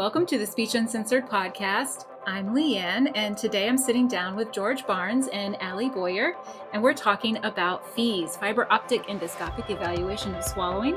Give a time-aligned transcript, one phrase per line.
[0.00, 2.06] Welcome to the Speech Uncensored podcast.
[2.26, 6.36] I'm Leanne, and today I'm sitting down with George Barnes and Allie Boyer,
[6.72, 10.96] and we're talking about FEES, fiber optic endoscopic evaluation of swallowing,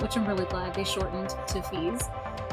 [0.00, 2.02] which I'm really glad they shortened to FEES.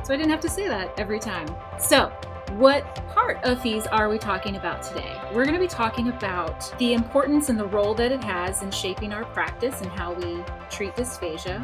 [0.03, 1.47] So I didn't have to say that every time.
[1.79, 2.11] So,
[2.53, 5.21] what part of FEES are we talking about today?
[5.35, 8.71] We're going to be talking about the importance and the role that it has in
[8.71, 11.61] shaping our practice and how we treat dysphagia.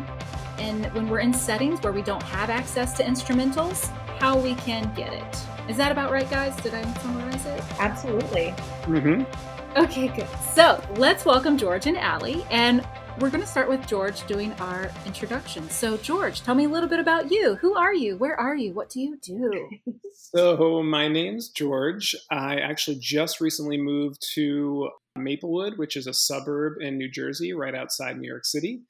[0.59, 4.91] And when we're in settings where we don't have access to instrumentals, how we can
[4.95, 5.43] get it.
[5.69, 6.55] Is that about right, guys?
[6.57, 7.63] Did I summarize it?
[7.79, 8.53] Absolutely.
[8.83, 9.79] Mm-hmm.
[9.79, 10.27] Okay, good.
[10.53, 12.43] So let's welcome George and Allie.
[12.49, 12.83] And
[13.19, 15.69] we're going to start with George doing our introduction.
[15.69, 17.55] So, George, tell me a little bit about you.
[17.55, 18.17] Who are you?
[18.17, 18.73] Where are you?
[18.73, 19.69] What do you do?
[20.35, 22.13] So, my name's George.
[22.29, 27.73] I actually just recently moved to Maplewood, which is a suburb in New Jersey, right
[27.73, 28.81] outside New York City.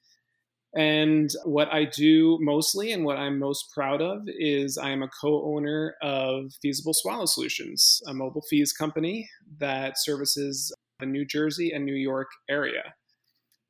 [0.74, 5.08] And what I do mostly and what I'm most proud of is I am a
[5.08, 11.72] co owner of Feasible Swallow Solutions, a mobile fees company that services the New Jersey
[11.72, 12.94] and New York area.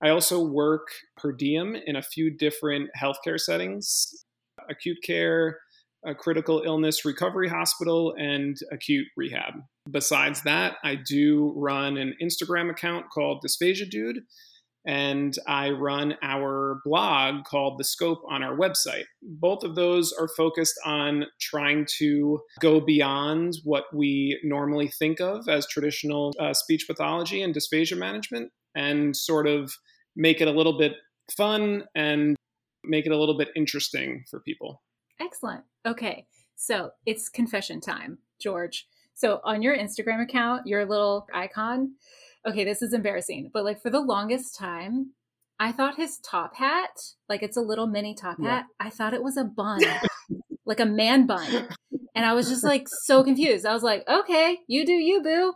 [0.02, 4.24] I also work per diem in a few different healthcare settings
[4.68, 5.58] acute care,
[6.04, 9.54] a critical illness recovery hospital, and acute rehab.
[9.90, 14.20] Besides that, I do run an Instagram account called Dysphagia Dude,
[14.86, 19.04] and I run our blog called The Scope on our website.
[19.22, 25.48] Both of those are focused on trying to go beyond what we normally think of
[25.48, 29.72] as traditional uh, speech pathology and dysphagia management and sort of
[30.16, 30.92] make it a little bit
[31.36, 32.36] fun and
[32.84, 34.82] make it a little bit interesting for people.
[35.20, 35.64] Excellent.
[35.86, 36.26] Okay.
[36.56, 38.86] So it's confession time, George.
[39.14, 41.94] So on your Instagram account, your little icon,
[42.48, 45.12] okay, this is embarrassing, but like for the longest time,
[45.60, 46.90] I thought his top hat,
[47.28, 48.86] like it's a little mini top hat, yeah.
[48.86, 49.80] I thought it was a bun,
[50.64, 51.68] like a man bun.
[52.14, 53.64] And I was just like so confused.
[53.64, 55.54] I was like, okay, you do you, boo.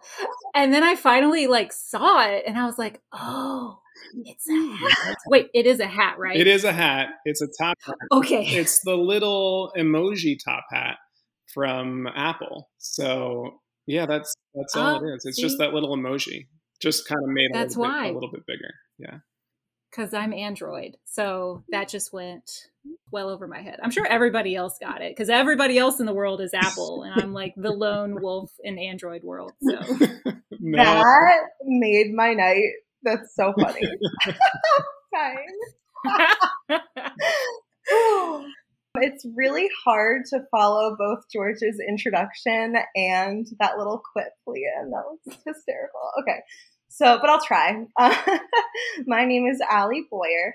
[0.55, 3.81] And then I finally like saw it and I was like, oh,
[4.25, 5.17] it's a hat.
[5.27, 6.37] Wait, it is a hat, right?
[6.37, 7.09] It is a hat.
[7.25, 7.97] It's a top hat.
[8.13, 8.45] Okay.
[8.45, 10.99] It's the little emoji top hat
[11.53, 12.71] from Apple.
[12.79, 15.25] So yeah, that's that's all oh, it is.
[15.25, 15.43] It's see?
[15.43, 16.47] just that little emoji.
[16.83, 18.03] Just kind of made that's a little, why.
[18.05, 18.75] Bit, a little bit bigger.
[18.99, 19.19] Yeah.
[19.91, 20.97] Because I'm Android.
[21.05, 21.61] So mm-hmm.
[21.71, 22.51] that just went
[23.11, 23.79] well over my head.
[23.83, 27.05] I'm sure everybody else got it because everybody else in the world is Apple.
[27.05, 29.53] And I'm like the lone wolf in Android world.
[29.63, 29.73] So
[30.61, 30.83] no.
[30.83, 32.73] that made my night
[33.03, 33.83] that's so funny.
[38.97, 44.85] it's really hard to follow both George's introduction and that little quip, Leah.
[44.91, 46.11] That was hysterical.
[46.21, 46.41] Okay.
[46.95, 47.87] So, but I'll try.
[47.99, 48.15] Uh,
[49.07, 50.53] my name is Allie Boyer.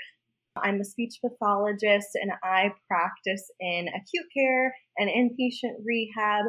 [0.56, 6.46] I'm a speech pathologist and I practice in acute care and inpatient rehab.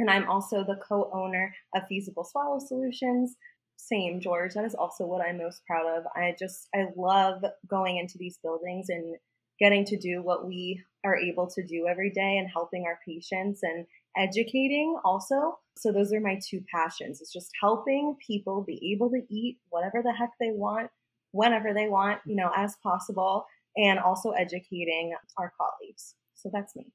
[0.00, 3.36] And I'm also the co owner of Feasible Swallow Solutions,
[3.76, 4.54] same, George.
[4.54, 6.02] That is also what I'm most proud of.
[6.16, 9.14] I just, I love going into these buildings and
[9.60, 13.60] getting to do what we are able to do every day and helping our patients
[13.62, 13.86] and
[14.16, 15.60] educating also.
[15.76, 17.20] So those are my two passions.
[17.20, 20.90] It's just helping people be able to eat whatever the heck they want,
[21.32, 23.46] whenever they want, you know, as possible,
[23.76, 26.14] and also educating our colleagues.
[26.34, 26.92] So that's me.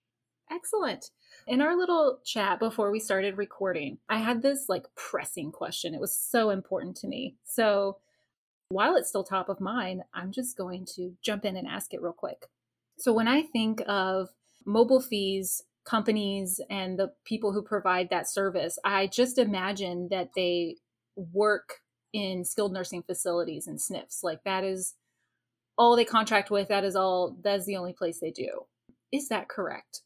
[0.52, 1.12] Excellent.
[1.46, 5.94] In our little chat before we started recording, I had this like pressing question.
[5.94, 7.36] It was so important to me.
[7.44, 7.98] So
[8.70, 12.02] while it's still top of mind, I'm just going to jump in and ask it
[12.02, 12.48] real quick.
[12.98, 14.30] So when I think of
[14.66, 20.78] mobile fees, companies, and the people who provide that service, I just imagine that they
[21.16, 21.76] work
[22.14, 24.24] in skilled nursing facilities and SNFs.
[24.24, 24.96] Like that is
[25.78, 26.68] all they contract with.
[26.68, 28.66] That is all, that's the only place they do.
[29.12, 30.02] Is that correct?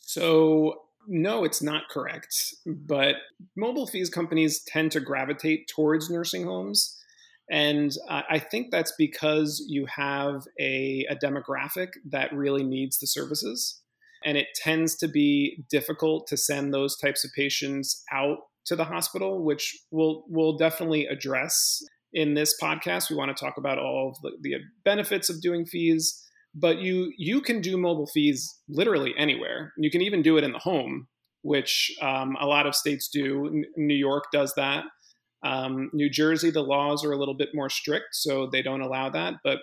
[0.00, 2.54] So, no, it's not correct.
[2.66, 3.16] But
[3.56, 6.96] mobile fees companies tend to gravitate towards nursing homes.
[7.50, 13.79] And I think that's because you have a, a, demographic that really needs the services.
[14.24, 18.84] And it tends to be difficult to send those types of patients out to the
[18.84, 21.82] hospital, which we'll, we'll definitely address
[22.12, 23.10] in this podcast.
[23.10, 27.40] We want to talk about all the, the benefits of doing fees but you you
[27.40, 29.72] can do mobile fees literally anywhere.
[29.76, 31.06] You can even do it in the home,
[31.42, 33.64] which um, a lot of states do.
[33.76, 34.84] New York does that.
[35.42, 39.08] Um, New Jersey, the laws are a little bit more strict, so they don't allow
[39.10, 39.34] that.
[39.42, 39.58] But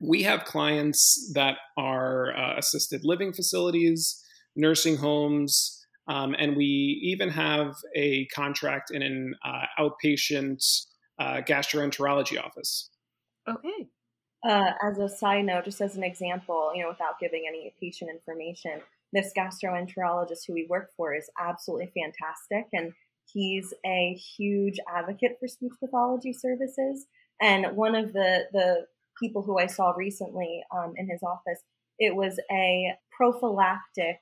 [0.00, 4.22] we have clients that are uh, assisted living facilities,
[4.56, 10.64] nursing homes, um, and we even have a contract in an uh, outpatient
[11.20, 12.90] uh, gastroenterology office.
[13.48, 13.88] Okay.
[14.42, 18.10] Uh, as a side note, just as an example, you know, without giving any patient
[18.10, 18.80] information,
[19.12, 22.66] this gastroenterologist who we work for is absolutely fantastic.
[22.72, 22.92] And
[23.26, 27.06] he's a huge advocate for speech pathology services.
[27.40, 28.86] And one of the, the
[29.18, 31.62] people who I saw recently um, in his office,
[31.98, 34.20] it was a prophylactic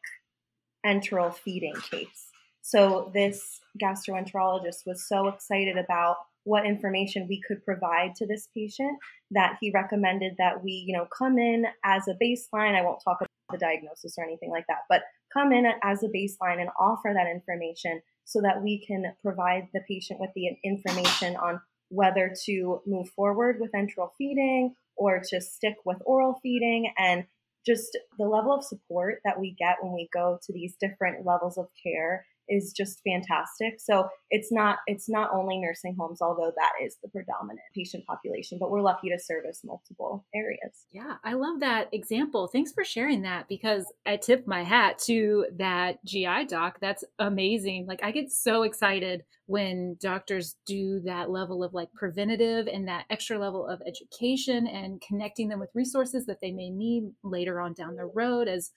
[0.85, 2.29] enteral feeding case.
[2.63, 8.99] So this gastroenterologist was so excited about what information we could provide to this patient
[9.31, 12.75] that he recommended that we, you know, come in as a baseline.
[12.75, 15.03] I won't talk about the diagnosis or anything like that, but
[15.33, 19.81] come in as a baseline and offer that information so that we can provide the
[19.89, 25.77] patient with the information on whether to move forward with enteral feeding or to stick
[25.85, 26.93] with oral feeding.
[26.99, 27.25] And
[27.67, 31.59] just the level of support that we get when we go to these different levels
[31.59, 33.79] of care is just fantastic.
[33.79, 38.59] So it's not it's not only nursing homes, although that is the predominant patient population,
[38.61, 40.87] but we're lucky to service multiple areas.
[40.91, 42.49] Yeah, I love that example.
[42.49, 46.79] Thanks for sharing that because I tip my hat to that GI doc.
[46.81, 47.87] That's amazing.
[47.87, 53.07] Like I get so excited when doctors do that level of like preventative and that
[53.09, 57.73] extra level of education and connecting them with resources that they may need later on
[57.73, 58.71] down the road as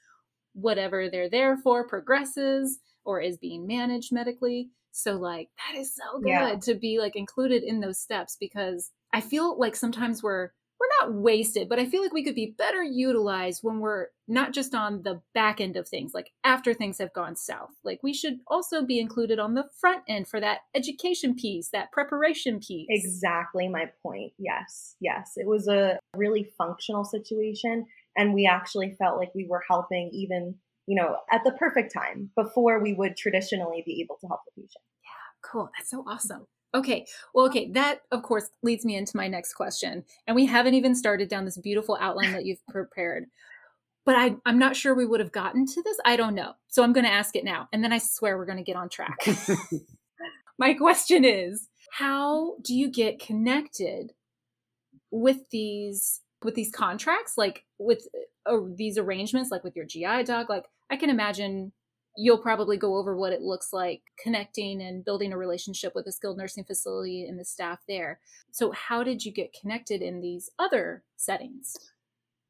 [0.53, 4.69] whatever they're there for progresses or is being managed medically.
[4.91, 6.55] So like that is so good yeah.
[6.63, 10.51] to be like included in those steps because I feel like sometimes we're
[10.81, 14.51] we're not wasted, but I feel like we could be better utilized when we're not
[14.51, 17.69] just on the back end of things, like after things have gone south.
[17.83, 21.91] Like we should also be included on the front end for that education piece, that
[21.91, 22.87] preparation piece.
[22.89, 24.33] Exactly my point.
[24.39, 24.95] Yes.
[24.99, 25.33] Yes.
[25.35, 27.85] It was a really functional situation.
[28.17, 30.55] And we actually felt like we were helping even
[30.87, 34.61] you know, at the perfect time before we would traditionally be able to help the
[34.61, 34.83] patient.
[35.03, 35.69] Yeah, cool.
[35.77, 36.47] That's so awesome.
[36.73, 37.05] Okay.
[37.33, 37.69] Well, okay.
[37.71, 40.05] That, of course, leads me into my next question.
[40.25, 43.25] And we haven't even started down this beautiful outline that you've prepared.
[44.05, 45.97] But I, I'm not sure we would have gotten to this.
[46.05, 46.53] I don't know.
[46.69, 47.67] So I'm going to ask it now.
[47.71, 49.17] And then I swear we're going to get on track.
[50.57, 54.13] my question is how do you get connected
[55.11, 58.07] with these with these contracts like with
[58.45, 61.71] uh, these arrangements like with your gi dog, like i can imagine
[62.17, 66.11] you'll probably go over what it looks like connecting and building a relationship with a
[66.11, 68.19] skilled nursing facility and the staff there.
[68.51, 71.77] So how did you get connected in these other settings?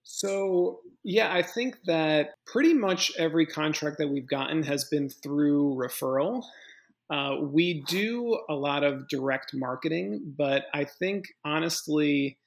[0.03, 5.75] So yeah i think that pretty much every contract that we've gotten has been through
[5.75, 6.43] referral.
[7.09, 12.37] Uh, we do a lot of direct marketing but i think honestly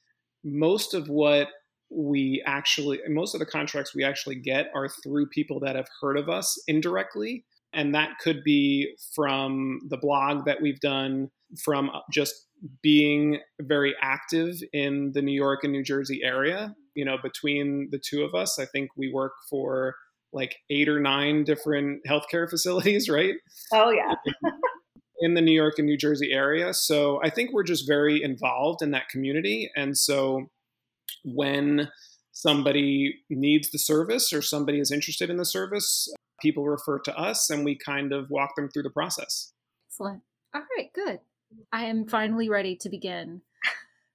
[0.44, 1.48] most of what
[1.90, 6.16] we actually most of the contracts we actually get are through people that have heard
[6.16, 7.44] of us indirectly.
[7.72, 11.30] And that could be from the blog that we've done
[11.64, 12.34] from just
[12.82, 16.74] being very active in the New York and New Jersey area.
[16.94, 19.96] You know between the two of us i think we work for
[20.32, 23.34] like eight or nine different healthcare facilities right?
[23.72, 24.14] Oh yeah
[25.24, 26.74] in the New York and New Jersey area.
[26.74, 29.70] So I think we're just very involved in that community.
[29.74, 30.50] And so
[31.24, 31.90] when
[32.32, 36.12] somebody needs the service or somebody is interested in the service,
[36.42, 39.50] people refer to us and we kind of walk them through the process.
[39.88, 40.20] Excellent.
[40.54, 41.20] All right, good.
[41.72, 43.40] I am finally ready to begin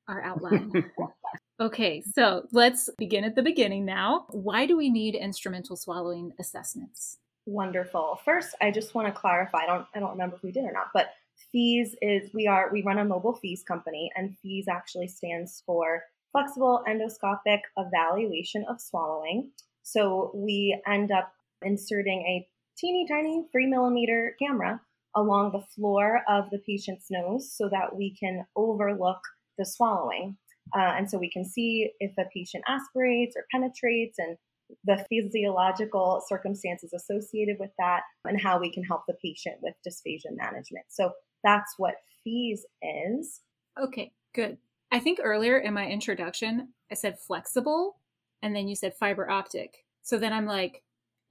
[0.08, 0.92] our outline.
[1.60, 4.28] okay, so let's begin at the beginning now.
[4.30, 7.18] Why do we need instrumental swallowing assessments?
[7.50, 8.20] Wonderful.
[8.24, 9.64] First, I just want to clarify.
[9.64, 11.10] I don't I don't remember if we did or not, but
[11.52, 16.04] FEES is we are we run a mobile FEES company and FEES actually stands for
[16.32, 19.50] flexible endoscopic evaluation of swallowing.
[19.82, 24.80] So we end up inserting a teeny tiny three millimeter camera
[25.16, 29.22] along the floor of the patient's nose so that we can overlook
[29.58, 30.38] the swallowing.
[30.78, 34.38] Uh, and so we can see if a patient aspirates or penetrates and
[34.84, 40.32] the physiological circumstances associated with that and how we can help the patient with dysphagia
[40.32, 40.86] management.
[40.90, 41.12] So
[41.44, 43.42] that's what FEES is.
[43.82, 44.58] Okay, good.
[44.92, 47.98] I think earlier in my introduction, I said flexible
[48.42, 49.86] and then you said fiber optic.
[50.02, 50.82] So then I'm like,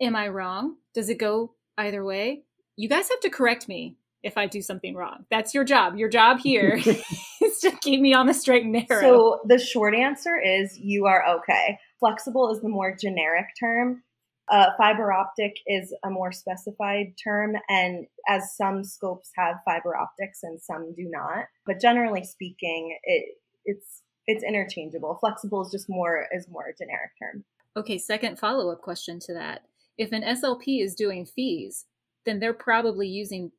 [0.01, 0.77] am I wrong?
[0.95, 2.43] Does it go either way?
[2.77, 5.25] You guys have to correct me if I do something wrong.
[5.31, 5.97] That's your job.
[5.97, 6.75] Your job here
[7.43, 9.01] is to keep me on the straight and narrow.
[9.01, 11.79] So the short answer is you are okay.
[12.01, 14.03] Flexible is the more generic term.
[14.51, 20.41] Uh, fiber optic is a more specified term, and as some scopes have fiber optics
[20.43, 21.47] and some do not.
[21.67, 25.19] But generally speaking, it it's it's interchangeable.
[25.21, 27.45] Flexible is just more is more a generic term.
[27.77, 29.63] Okay, second follow up question to that.
[29.99, 31.85] If an SLP is doing FEES,
[32.25, 33.53] then they're probably using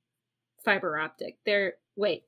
[0.64, 1.38] fiber optic.
[1.46, 2.24] They're wait,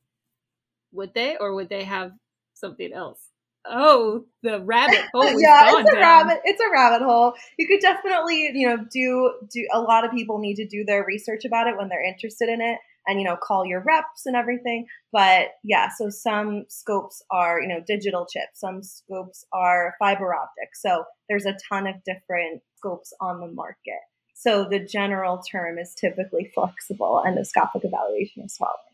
[0.92, 2.12] would they or would they have
[2.54, 3.31] something else?
[3.70, 5.40] Oh, the rabbit hole.
[5.40, 6.02] yeah, it's a down.
[6.02, 6.42] rabbit.
[6.44, 7.34] It's a rabbit hole.
[7.58, 9.68] You could definitely, you know, do do.
[9.74, 12.62] A lot of people need to do their research about it when they're interested in
[12.62, 12.78] it,
[13.08, 14.86] and you know, call your reps and everything.
[15.12, 18.60] But yeah, so some scopes are, you know, digital chips.
[18.60, 20.76] Some scopes are fiber optic.
[20.76, 24.00] So there's a ton of different scopes on the market.
[24.34, 28.91] So the general term is typically flexible endoscopic evaluation as swallowing.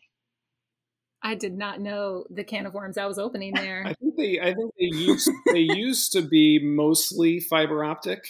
[1.22, 3.82] I did not know the can of worms I was opening there.
[3.84, 8.24] I think they I think they used they used to be mostly fiber optic.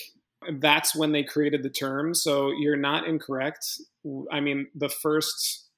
[0.60, 2.14] That's when they created the term.
[2.14, 3.80] So you're not incorrect.
[4.32, 5.68] I mean, the first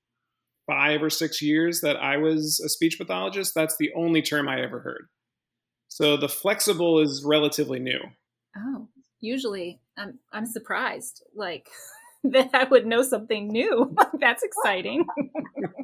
[0.67, 4.63] five or six years that I was a speech pathologist, that's the only term I
[4.63, 5.09] ever heard.
[5.89, 7.99] So the flexible is relatively new.
[8.57, 8.89] Oh,
[9.21, 11.69] usually I'm I'm surprised like
[12.25, 13.97] that I would know something new.
[14.21, 15.05] that's exciting.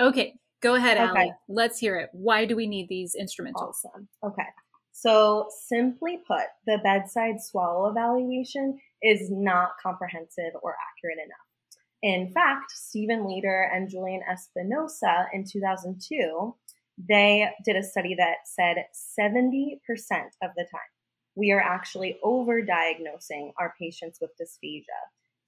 [0.00, 1.20] Okay, go ahead, okay.
[1.20, 1.32] Allie.
[1.48, 2.10] Let's hear it.
[2.12, 3.74] Why do we need these instrumentals?
[3.84, 4.08] Awesome.
[4.24, 4.46] Okay.
[4.92, 11.38] So, simply put, the bedside swallow evaluation is not comprehensive or accurate enough.
[12.02, 16.54] In fact, Steven Leder and Julian Espinosa in 2002,
[17.08, 18.76] they did a study that said
[19.20, 19.78] 70%
[20.42, 20.90] of the time
[21.34, 24.84] we are actually overdiagnosing our patients with dysphagia.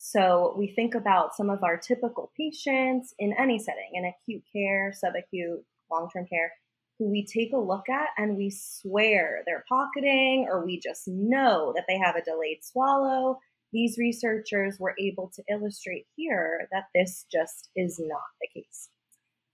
[0.04, 4.92] So we think about some of our typical patients in any setting, in acute care,
[4.92, 6.52] subacute, long term care,
[6.98, 11.72] who we take a look at and we swear they're pocketing or we just know
[11.76, 13.38] that they have a delayed swallow.
[13.72, 18.88] These researchers were able to illustrate here that this just is not the case.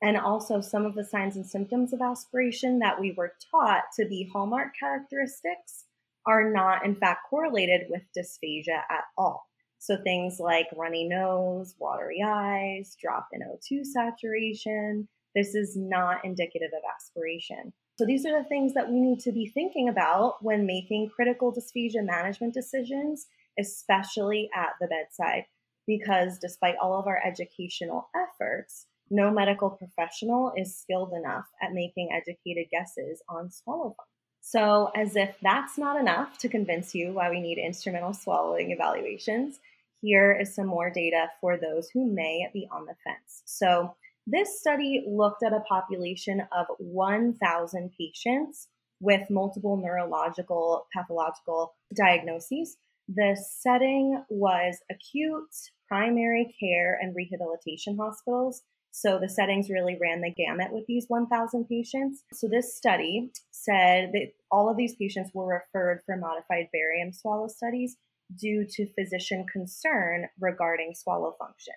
[0.01, 4.07] And also, some of the signs and symptoms of aspiration that we were taught to
[4.07, 5.85] be hallmark characteristics
[6.25, 9.48] are not, in fact, correlated with dysphagia at all.
[9.79, 16.71] So things like runny nose, watery eyes, drop in O2 saturation, this is not indicative
[16.77, 17.73] of aspiration.
[17.99, 21.53] So these are the things that we need to be thinking about when making critical
[21.53, 23.27] dysphagia management decisions,
[23.59, 25.45] especially at the bedside,
[25.87, 32.11] because despite all of our educational efforts, no medical professional is skilled enough at making
[32.13, 33.97] educated guesses on swallow.
[34.41, 39.59] So, as if that's not enough to convince you why we need instrumental swallowing evaluations,
[40.01, 43.43] here is some more data for those who may be on the fence.
[43.45, 43.95] So,
[44.31, 48.69] this study looked at a population of 1,000 patients
[49.01, 52.77] with multiple neurological pathological diagnoses.
[53.09, 55.55] The setting was acute,
[55.87, 58.63] primary care, and rehabilitation hospitals.
[58.91, 62.25] So the settings really ran the gamut with these 1,000 patients.
[62.35, 67.49] So this study said that all of these patients were referred for modified barium swallow
[67.49, 67.97] studies
[68.37, 71.75] due to physician concern regarding swallow function.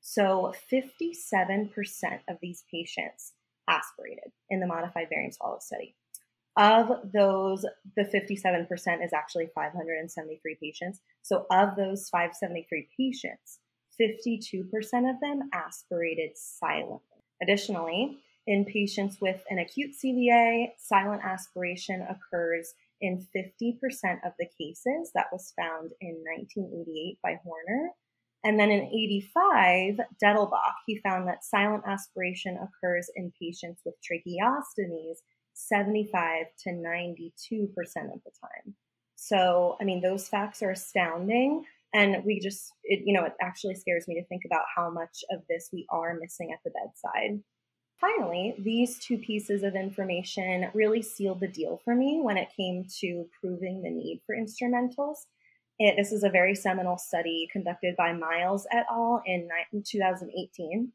[0.00, 1.70] So 57%
[2.28, 3.32] of these patients
[3.68, 5.96] aspirated in the modified barium swallow study.
[6.56, 7.66] Of those,
[7.96, 11.00] the 57% is actually 573 patients.
[11.22, 13.58] So of those 573 patients,
[14.00, 14.64] 52%
[15.10, 17.00] of them aspirated silently.
[17.42, 23.76] Additionally, in patients with an acute CVA, silent aspiration occurs in 50%
[24.24, 25.10] of the cases.
[25.14, 27.90] That was found in 1988 by Horner.
[28.44, 35.16] And then in 85, Dettelbach, he found that silent aspiration occurs in patients with tracheostomies
[35.54, 38.74] 75 to 92% of the time.
[39.16, 41.64] So, I mean, those facts are astounding.
[41.94, 45.24] And we just, it, you know, it actually scares me to think about how much
[45.30, 47.42] of this we are missing at the bedside.
[48.00, 52.84] Finally, these two pieces of information really sealed the deal for me when it came
[53.00, 55.26] to proving the need for instrumentals.
[55.78, 59.22] It, this is a very seminal study conducted by Miles et al.
[59.26, 59.48] in
[59.84, 60.92] 2018.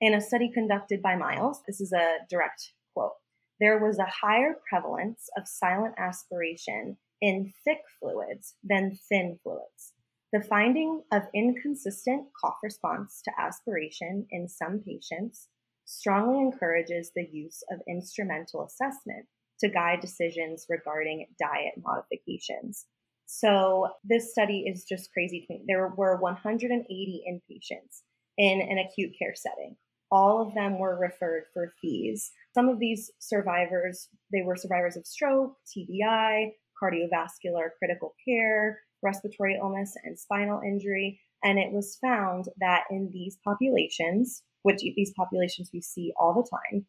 [0.00, 3.14] In a study conducted by Miles, this is a direct quote
[3.60, 9.92] there was a higher prevalence of silent aspiration in thick fluids than thin fluids.
[10.32, 15.48] The finding of inconsistent cough response to aspiration in some patients
[15.84, 19.26] strongly encourages the use of instrumental assessment
[19.60, 22.86] to guide decisions regarding diet modifications.
[23.26, 25.64] So, this study is just crazy to me.
[25.66, 28.02] There were 180 inpatients
[28.36, 29.76] in an acute care setting.
[30.10, 32.30] All of them were referred for fees.
[32.54, 36.50] Some of these survivors, they were survivors of stroke, TBI,
[36.80, 41.20] cardiovascular critical care, respiratory illness, and spinal injury.
[41.42, 46.48] And it was found that in these populations, which these populations we see all the
[46.48, 46.86] time,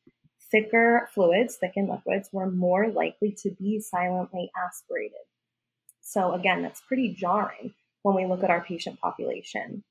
[0.50, 5.18] thicker fluids, thickened liquids, were more likely to be silently aspirated.
[6.02, 9.84] So, again, that's pretty jarring when we look at our patient population.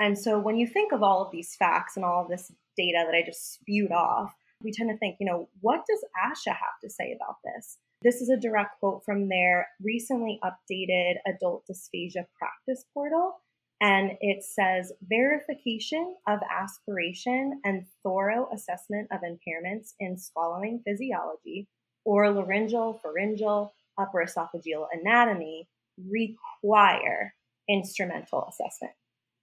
[0.00, 3.04] And so, when you think of all of these facts and all of this data
[3.04, 4.32] that I just spewed off,
[4.62, 7.78] we tend to think, you know, what does ASHA have to say about this?
[8.02, 13.40] This is a direct quote from their recently updated adult dysphagia practice portal.
[13.80, 21.68] And it says verification of aspiration and thorough assessment of impairments in swallowing physiology
[22.04, 25.68] or laryngeal, pharyngeal, upper esophageal anatomy
[26.08, 27.34] require
[27.68, 28.92] instrumental assessment.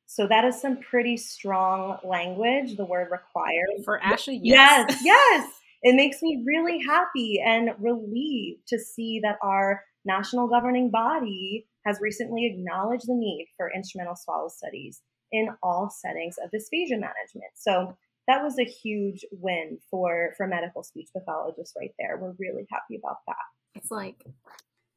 [0.07, 3.65] So that is some pretty strong language, the word require.
[3.83, 4.87] For ASHA, yes.
[4.89, 5.53] Yes, yes.
[5.85, 11.99] It makes me really happy and relieved to see that our national governing body has
[12.01, 17.51] recently acknowledged the need for instrumental swallow studies in all settings of dysphagia management.
[17.53, 17.95] So
[18.27, 22.17] that was a huge win for for medical speech pathologists right there.
[22.17, 23.35] We're really happy about that.
[23.75, 24.25] It's like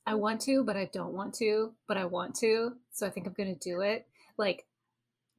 [0.06, 2.72] I want to, but I don't want to, but I want to.
[2.92, 4.06] So I think I'm going to do it.
[4.38, 4.64] Like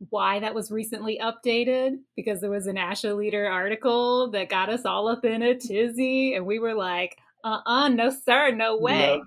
[0.10, 4.86] why that was recently updated because there was an ASHA leader article that got us
[4.86, 9.22] all up in a tizzy and we were like, uh-uh, no sir, no way.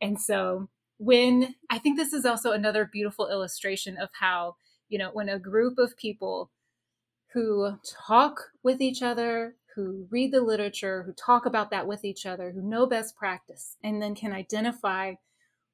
[0.00, 4.56] And so when I think this is also another beautiful illustration of how,
[4.88, 6.50] you know, when a group of people
[7.32, 12.26] who talk with each other, who read the literature, who talk about that with each
[12.26, 15.14] other, who know best practice, and then can identify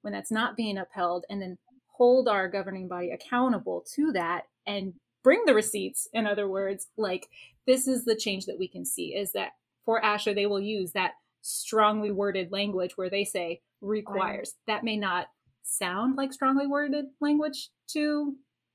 [0.03, 1.59] when that's not being upheld and then
[1.97, 7.29] hold our governing body accountable to that and bring the receipts in other words like
[7.67, 9.51] this is the change that we can see is that
[9.85, 11.13] for asha they will use that
[11.43, 15.27] strongly worded language where they say requires that may not
[15.63, 18.35] sound like strongly worded language to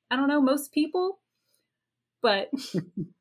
[0.10, 1.20] i don't know most people
[2.22, 2.50] but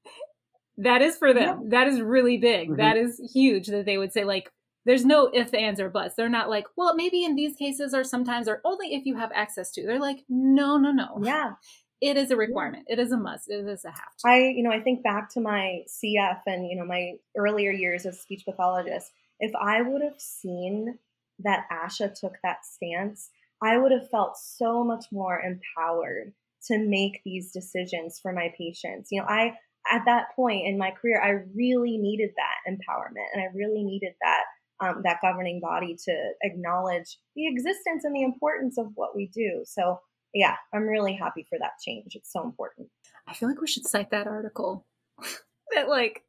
[0.76, 1.68] that is for them yeah.
[1.78, 2.78] that is really big mm-hmm.
[2.78, 4.50] that is huge that they would say like
[4.86, 6.14] there's no if, ands, or buts.
[6.14, 9.30] They're not like, well, maybe in these cases or sometimes or only if you have
[9.34, 9.86] access to.
[9.86, 11.20] They're like, no, no, no.
[11.22, 11.52] Yeah.
[12.00, 12.86] It is a requirement.
[12.88, 13.50] It is a must.
[13.50, 14.28] It is a have to.
[14.28, 18.06] I, you know, I think back to my CF and, you know, my earlier years
[18.06, 19.12] as speech pathologist.
[19.38, 20.98] If I would have seen
[21.40, 23.28] that ASHA took that stance,
[23.62, 26.32] I would have felt so much more empowered
[26.68, 29.08] to make these decisions for my patients.
[29.10, 29.54] You know, I,
[29.90, 34.14] at that point in my career, I really needed that empowerment and I really needed
[34.22, 34.44] that
[34.80, 39.62] um, that governing body to acknowledge the existence and the importance of what we do.
[39.64, 40.00] So,
[40.32, 42.14] yeah, I'm really happy for that change.
[42.14, 42.88] It's so important.
[43.28, 44.86] I feel like we should cite that article
[45.74, 46.24] that like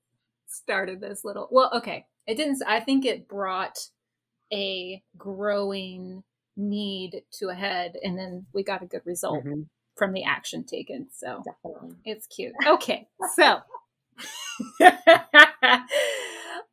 [0.47, 1.47] started this little.
[1.51, 2.61] Well, okay, it didn't.
[2.67, 3.77] I think it brought
[4.53, 6.23] a growing
[6.57, 9.61] need to a head, and then we got a good result mm-hmm.
[9.95, 11.07] from the action taken.
[11.11, 12.53] So definitely, it's cute.
[12.67, 13.59] Okay, so.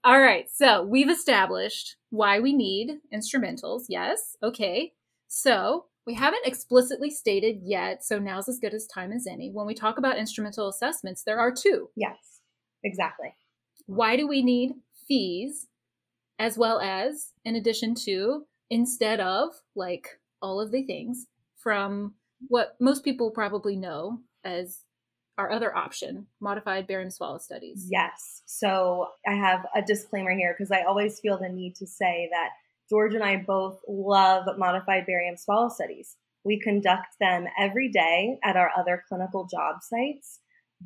[0.08, 3.82] All right, so we've established why we need instrumentals.
[3.90, 4.94] Yes, okay.
[5.26, 9.50] So we haven't explicitly stated yet, so now's as good as time as any.
[9.50, 11.90] When we talk about instrumental assessments, there are two.
[11.94, 12.40] Yes,
[12.82, 13.34] exactly.
[13.84, 15.66] Why do we need fees
[16.38, 21.26] as well as, in addition to, instead of, like all of the things
[21.62, 22.14] from
[22.48, 24.84] what most people probably know as
[25.38, 27.86] our other option, modified barium swallow studies.
[27.90, 28.42] Yes.
[28.46, 32.50] So I have a disclaimer here because I always feel the need to say that
[32.90, 36.16] George and I both love modified barium swallow studies.
[36.44, 40.40] We conduct them every day at our other clinical job sites.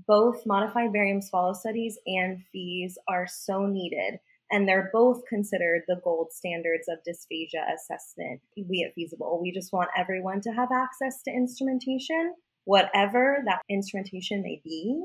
[0.06, 4.18] Both modified barium swallow studies and fees are so needed,
[4.50, 8.40] and they're both considered the gold standards of dysphagia assessment.
[8.56, 14.42] We at Feasible, we just want everyone to have access to instrumentation whatever that instrumentation
[14.42, 15.04] may be.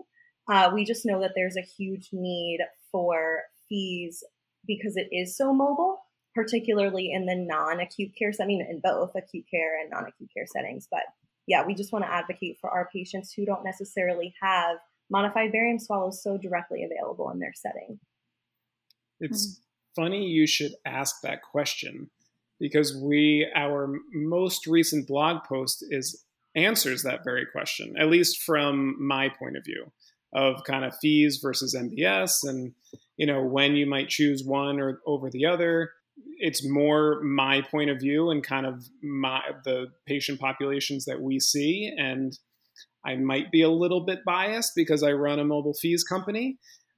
[0.50, 2.60] Uh, we just know that there's a huge need
[2.92, 4.24] for fees
[4.66, 6.00] because it is so mobile,
[6.34, 10.46] particularly in the non acute care setting, in both acute care and non acute care
[10.48, 10.88] settings.
[10.90, 11.02] But
[11.48, 14.78] yeah, we just want to advocate for our patients who don't necessarily have
[15.10, 18.00] modified barium swallows so directly available in their setting.
[19.20, 20.02] It's mm-hmm.
[20.02, 22.10] funny you should ask that question
[22.60, 26.26] because we, our most recent blog post is
[26.58, 29.92] answers that very question, at least from my point of view
[30.34, 32.74] of kind of fees versus MBS and
[33.16, 35.92] you know when you might choose one or over the other.
[36.40, 41.40] It's more my point of view and kind of my the patient populations that we
[41.40, 42.38] see and
[43.06, 46.58] I might be a little bit biased because I run a mobile fees company,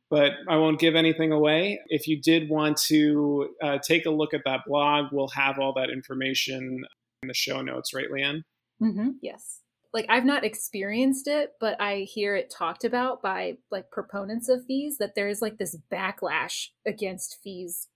[0.09, 1.79] but I won't give anything away.
[1.87, 5.73] If you did want to uh, take a look at that blog, we'll have all
[5.73, 6.83] that information
[7.21, 8.41] in the show notes, right, Leanne?
[8.81, 9.09] Mm-hmm.
[9.21, 9.61] Yes.
[9.93, 14.65] Like I've not experienced it, but I hear it talked about by like proponents of
[14.65, 17.87] fees that there is like this backlash against fees.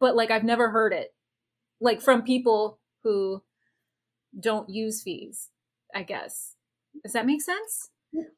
[0.00, 1.14] But like I've never heard it
[1.80, 3.42] like from people who
[4.38, 5.48] don't use fees,
[5.94, 6.56] I guess.
[7.02, 7.90] Does that make sense?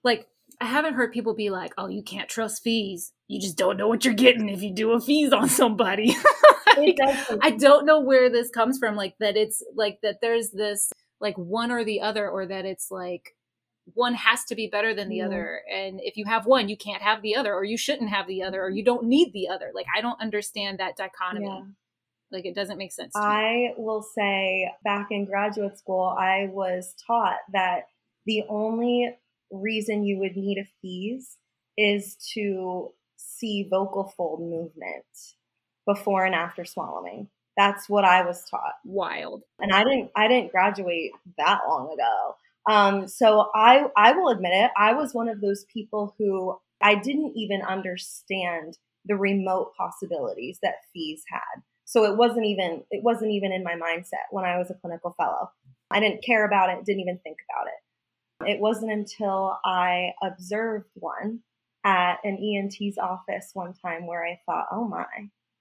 [0.05, 0.29] Like
[0.61, 3.13] I haven't heard people be like, "Oh, you can't trust fees.
[3.27, 6.15] You just don't know what you're getting if you do a fees on somebody."
[6.77, 6.99] like,
[7.41, 8.95] I don't know where this comes from.
[8.95, 10.21] Like that, it's like that.
[10.21, 10.91] There's this
[11.23, 13.35] like one or the other, or that it's like
[13.95, 15.27] one has to be better than the yeah.
[15.27, 15.63] other.
[15.73, 18.43] And if you have one, you can't have the other, or you shouldn't have the
[18.43, 18.95] other, or you mm-hmm.
[18.95, 19.71] don't need the other.
[19.75, 21.47] Like I don't understand that dichotomy.
[21.47, 21.63] Yeah.
[22.31, 23.13] Like it doesn't make sense.
[23.15, 27.85] I will say, back in graduate school, I was taught that
[28.27, 29.17] the only
[29.51, 31.37] reason you would need a FEES
[31.77, 35.05] is to see vocal fold movement
[35.87, 37.29] before and after swallowing.
[37.57, 38.75] That's what I was taught.
[38.85, 39.43] Wild.
[39.59, 42.37] And I didn't I didn't graduate that long ago.
[42.71, 46.95] Um, so I I will admit it, I was one of those people who I
[46.95, 51.63] didn't even understand the remote possibilities that fees had.
[51.85, 55.15] So it wasn't even it wasn't even in my mindset when I was a clinical
[55.19, 55.51] fellow.
[55.91, 58.55] I didn't care about it, didn't even think about it.
[58.55, 61.41] It wasn't until I observed one
[61.85, 65.05] at an ENT's office one time where I thought, oh my,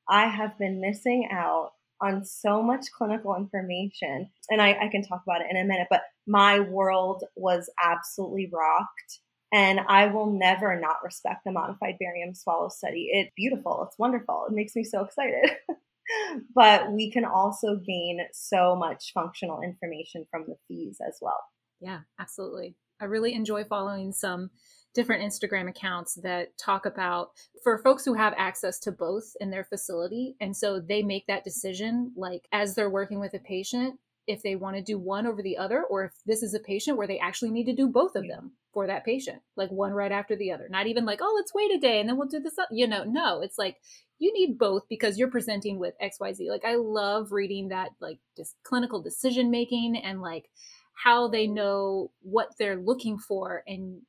[0.08, 4.29] I have been missing out on so much clinical information.
[4.49, 8.49] And I, I, can talk about it in a minute, but my world was absolutely
[8.51, 9.19] rocked.
[9.53, 13.09] And I will never not respect the modified barium swallow study.
[13.11, 13.85] It's beautiful.
[13.87, 14.45] It's wonderful.
[14.49, 15.51] It makes me so excited.
[16.55, 21.43] but we can also gain so much functional information from the fees as well.
[21.81, 22.75] Yeah, absolutely.
[23.01, 24.51] I really enjoy following some
[24.93, 27.32] different Instagram accounts that talk about
[27.63, 30.36] for folks who have access to both in their facility.
[30.39, 34.56] And so they make that decision like as they're working with a patient, if they
[34.56, 37.19] want to do one over the other, or if this is a patient where they
[37.19, 40.51] actually need to do both of them for that patient, like one right after the
[40.51, 40.67] other.
[40.69, 42.56] Not even like, oh, let's wait a day and then we'll do this.
[42.71, 43.77] You know, no, it's like
[44.19, 46.47] you need both because you're presenting with XYZ.
[46.49, 50.49] Like I love reading that, like just clinical decision making and like
[50.93, 54.01] how they know what they're looking for and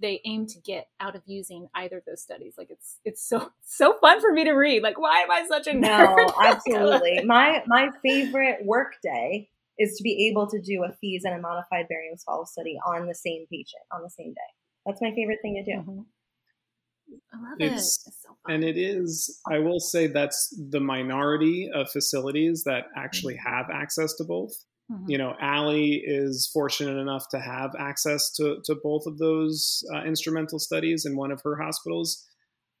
[0.00, 2.54] they aim to get out of using either of those studies.
[2.56, 4.82] Like it's it's so so fun for me to read.
[4.82, 6.16] Like why am I such a nerd?
[6.16, 7.24] No, absolutely.
[7.24, 11.40] my my favorite work day is to be able to do a fees and a
[11.40, 14.50] modified barium swallow study on the same patient on the same day.
[14.86, 15.78] That's my favorite thing to do.
[15.78, 16.00] Mm-hmm.
[17.32, 18.08] I love it's, it.
[18.08, 23.34] It's so and it is, I will say that's the minority of facilities that actually
[23.34, 23.54] mm-hmm.
[23.54, 24.52] have access to both.
[24.90, 25.10] Mm-hmm.
[25.10, 30.02] You know, Allie is fortunate enough to have access to, to both of those uh,
[30.04, 32.24] instrumental studies in one of her hospitals.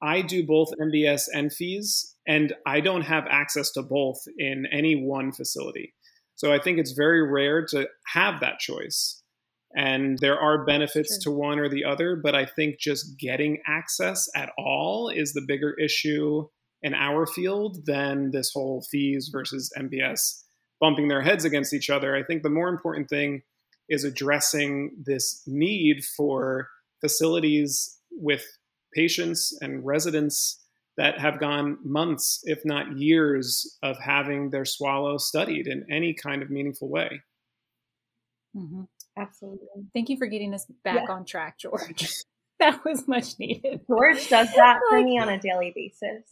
[0.00, 4.94] I do both MBS and fees, and I don't have access to both in any
[4.94, 5.94] one facility.
[6.36, 9.22] So I think it's very rare to have that choice.
[9.76, 14.28] And there are benefits to one or the other, but I think just getting access
[14.34, 16.46] at all is the bigger issue
[16.80, 20.44] in our field than this whole fees versus MBS
[20.80, 22.16] bumping their heads against each other.
[22.16, 23.42] I think the more important thing
[23.88, 26.68] is addressing this need for
[27.00, 28.44] facilities with
[28.94, 30.62] patients and residents
[30.96, 36.42] that have gone months, if not years, of having their swallow studied in any kind
[36.42, 37.22] of meaningful way.
[38.56, 38.82] Mm-hmm.
[39.16, 39.68] Absolutely.
[39.94, 41.14] Thank you for getting us back yeah.
[41.14, 42.12] on track, George.
[42.60, 43.80] that was much needed.
[43.86, 46.24] George does that for me on a daily basis.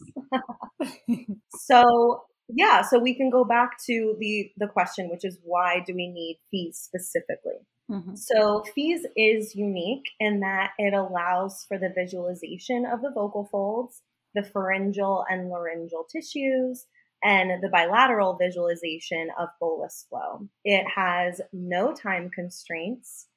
[1.57, 5.93] so, yeah, so we can go back to the the question, which is why do
[5.93, 7.59] we need fees specifically?
[7.91, 8.15] Mm-hmm.
[8.15, 14.01] So fees is unique in that it allows for the visualization of the vocal folds,
[14.35, 16.85] the pharyngeal and laryngeal tissues,
[17.23, 20.47] and the bilateral visualization of bolus flow.
[20.63, 23.27] It has no time constraints.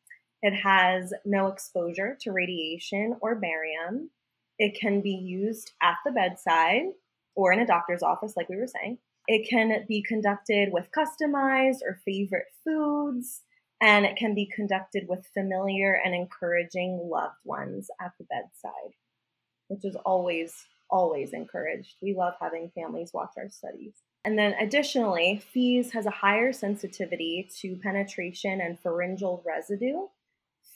[0.42, 4.10] It has no exposure to radiation or barium.
[4.58, 6.92] It can be used at the bedside
[7.34, 8.98] or in a doctor's office, like we were saying.
[9.26, 13.42] It can be conducted with customized or favorite foods,
[13.80, 18.94] and it can be conducted with familiar and encouraging loved ones at the bedside,
[19.68, 20.54] which is always,
[20.90, 21.96] always encouraged.
[22.02, 23.94] We love having families watch our studies.
[24.24, 30.08] And then additionally, FEES has a higher sensitivity to penetration and pharyngeal residue.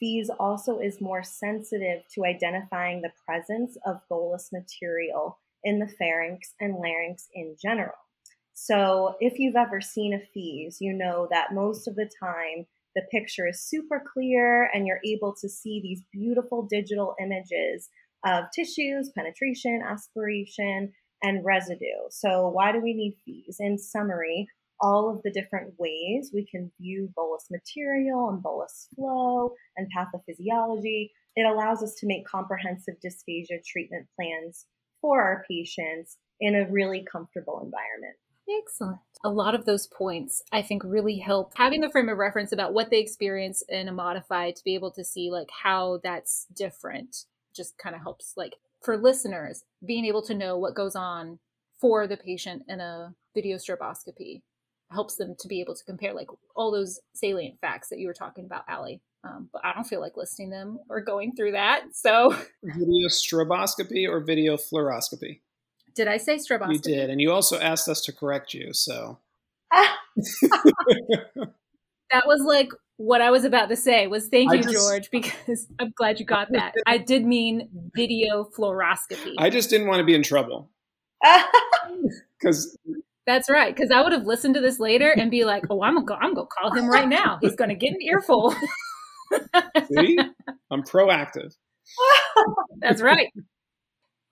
[0.00, 6.55] FEES also is more sensitive to identifying the presence of bolus material in the pharynx
[6.61, 7.94] and larynx in general.
[8.55, 13.03] So if you've ever seen a FEES, you know that most of the time the
[13.11, 17.88] picture is super clear and you're able to see these beautiful digital images
[18.24, 22.09] of tissues, penetration, aspiration, and residue.
[22.11, 23.57] So why do we need FEES?
[23.59, 24.46] In summary,
[24.81, 31.11] all of the different ways we can view bolus material and bolus flow and pathophysiology.
[31.37, 34.66] It allows us to make comprehensive dysphagia treatment plans
[35.04, 38.16] for our patients in a really comfortable environment.
[38.58, 38.98] Excellent.
[39.22, 42.72] a lot of those points I think really help having the frame of reference about
[42.72, 47.24] what they experience in a modified to be able to see like how that's different
[47.54, 51.38] just kind of helps like for listeners being able to know what goes on
[51.80, 54.42] for the patient in a video stroboscopy
[54.90, 58.14] helps them to be able to compare like all those salient facts that you were
[58.14, 59.00] talking about, Allie.
[59.24, 61.94] Um, but I don't feel like listing them or going through that.
[61.94, 65.40] So video stroboscopy or video fluoroscopy?
[65.94, 66.74] Did I say stroboscopy?
[66.74, 68.72] You did, and you also asked us to correct you.
[68.72, 69.18] So
[69.70, 69.96] that
[72.26, 75.92] was like what I was about to say was thank you, just, George, because I'm
[75.96, 76.74] glad you got that.
[76.87, 79.34] I did mean video fluoroscopy.
[79.38, 80.70] I just didn't want to be in trouble.
[82.38, 82.76] Because
[83.26, 85.94] that's right, because I would have listened to this later and be like, "Oh, I'm
[85.94, 87.38] gonna, go, I'm gonna call him right now.
[87.40, 88.54] He's gonna get an earful."
[89.92, 90.18] See,
[90.70, 91.54] I'm proactive.
[92.80, 93.28] That's right.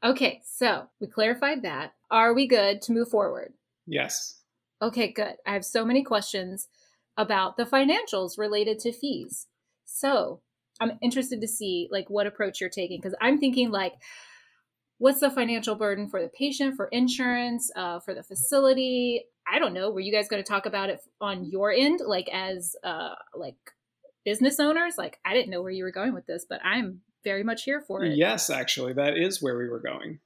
[0.04, 1.92] Okay, so we clarified that.
[2.10, 3.52] Are we good to move forward?
[3.86, 4.40] Yes.
[4.80, 5.34] Okay, good.
[5.46, 6.68] I have so many questions
[7.16, 9.46] about the financials related to fees.
[9.84, 10.40] So
[10.80, 13.92] I'm interested to see like what approach you're taking because I'm thinking like,
[14.98, 19.24] what's the financial burden for the patient, for insurance, uh, for the facility?
[19.46, 19.90] I don't know.
[19.90, 23.56] Were you guys going to talk about it on your end, like as uh, like
[24.24, 24.94] business owners?
[24.98, 27.80] Like I didn't know where you were going with this, but I'm very much here
[27.80, 28.16] for it.
[28.16, 30.18] Yes, actually, that is where we were going.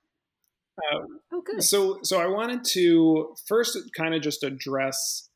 [0.79, 1.01] Uh,
[1.33, 1.63] oh, good.
[1.63, 5.29] So, so I wanted to first kind of just address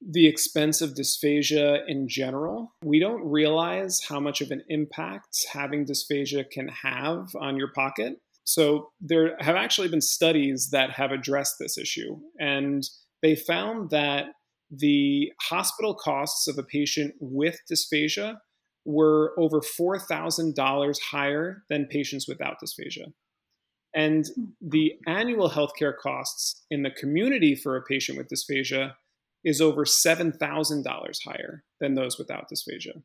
[0.00, 2.72] the expense of dysphagia in general.
[2.84, 8.20] We don't realize how much of an impact having dysphagia can have on your pocket.
[8.44, 12.82] So, there have actually been studies that have addressed this issue, and
[13.20, 14.26] they found that
[14.70, 18.38] the hospital costs of a patient with dysphagia
[18.84, 23.12] were over $4,000 higher than patients without dysphagia.
[23.94, 24.26] And
[24.60, 28.94] the annual healthcare costs in the community for a patient with dysphagia
[29.44, 33.02] is over $7,000 higher than those without dysphagia.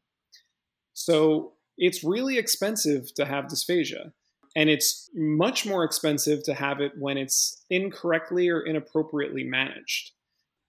[0.94, 4.12] So it's really expensive to have dysphagia.
[4.56, 10.12] And it's much more expensive to have it when it's incorrectly or inappropriately managed.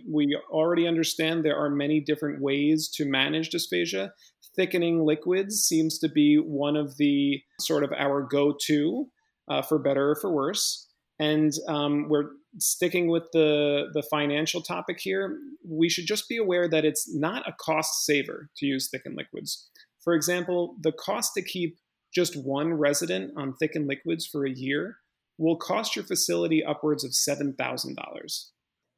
[0.08, 4.10] We already understand there are many different ways to manage dysphagia.
[4.56, 9.06] Thickening liquids seems to be one of the sort of our go to
[9.48, 10.88] uh, for better or for worse.
[11.18, 15.38] And um, we're sticking with the, the financial topic here.
[15.68, 19.68] We should just be aware that it's not a cost saver to use thickened liquids.
[20.02, 21.78] For example, the cost to keep
[22.14, 24.98] just one resident on thickened liquids for a year
[25.38, 28.44] will cost your facility upwards of $7,000.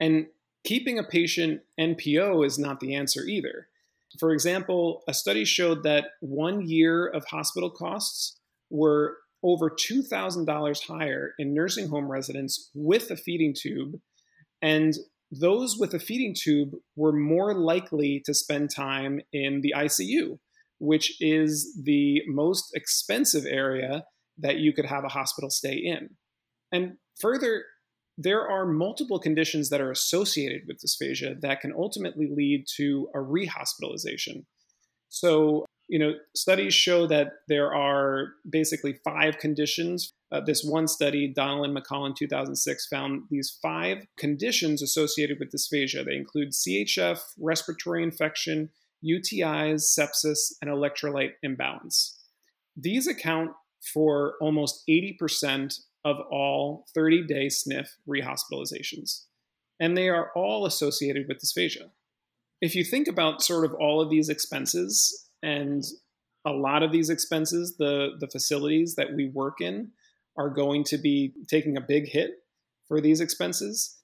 [0.00, 0.26] And
[0.66, 3.68] keeping a patient NPO is not the answer either.
[4.18, 11.35] For example, a study showed that one year of hospital costs were over $2,000 higher
[11.38, 14.00] in nursing home residents with a feeding tube.
[14.61, 14.94] And
[15.31, 20.38] those with a feeding tube were more likely to spend time in the ICU,
[20.79, 24.05] which is the most expensive area
[24.38, 26.16] that you could have a hospital stay in.
[26.72, 27.64] And further,
[28.18, 33.18] there are multiple conditions that are associated with dysphagia that can ultimately lead to a
[33.18, 34.44] rehospitalization.
[35.09, 40.11] So, you know, studies show that there are basically five conditions.
[40.33, 46.05] Uh, this one study, Donnellan McCall in 2006, found these five conditions associated with dysphagia.
[46.05, 48.70] They include CHF, respiratory infection,
[49.05, 52.18] UTIs, sepsis, and electrolyte imbalance.
[52.76, 53.52] These account
[53.92, 59.24] for almost 80% of all 30 day SNF rehospitalizations,
[59.80, 61.90] and they are all associated with dysphagia.
[62.60, 65.82] If you think about sort of all of these expenses and
[66.46, 69.90] a lot of these expenses, the, the facilities that we work in
[70.38, 72.30] are going to be taking a big hit
[72.86, 73.96] for these expenses.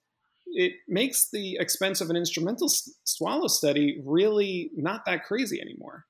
[0.46, 2.68] It makes the expense of an instrumental
[3.04, 6.06] swallow study really not that crazy anymore.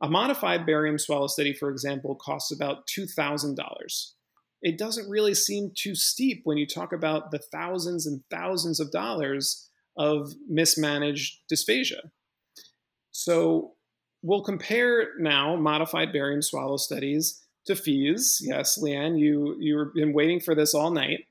[0.00, 3.56] A modified barium swallow study, for example, costs about $2,000.
[4.62, 8.92] It doesn't really seem too steep when you talk about the thousands and thousands of
[8.92, 12.10] dollars of mismanaged dysphagia.
[13.10, 13.72] So
[14.22, 18.40] we'll compare now modified barium swallow studies to fees.
[18.42, 21.26] Yes, Leanne, you you've been waiting for this all night,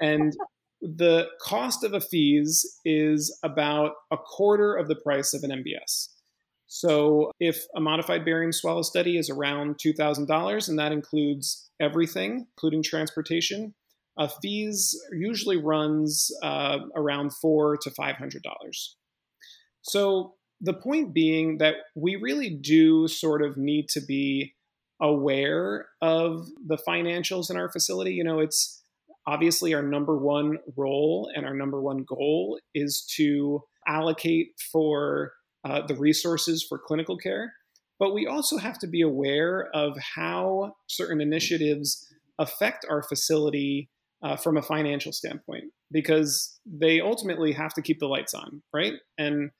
[0.00, 0.36] and
[0.80, 6.08] the cost of a fees is about a quarter of the price of an MBS.
[6.72, 12.84] So if a modified barium swallow study is around $2,000, and that includes everything, including
[12.84, 13.74] transportation,
[14.16, 18.40] uh, fees usually runs uh, around four to $500.
[19.82, 24.54] So the point being that we really do sort of need to be
[25.02, 28.12] aware of the financials in our facility.
[28.12, 28.80] You know, it's
[29.26, 35.32] obviously, our number one role and our number one goal is to allocate for
[35.64, 37.52] uh, the resources for clinical care.
[37.98, 42.06] But we also have to be aware of how certain initiatives
[42.38, 43.90] affect our facility
[44.22, 48.94] uh, from a financial standpoint because they ultimately have to keep the lights on, right?
[49.18, 49.50] And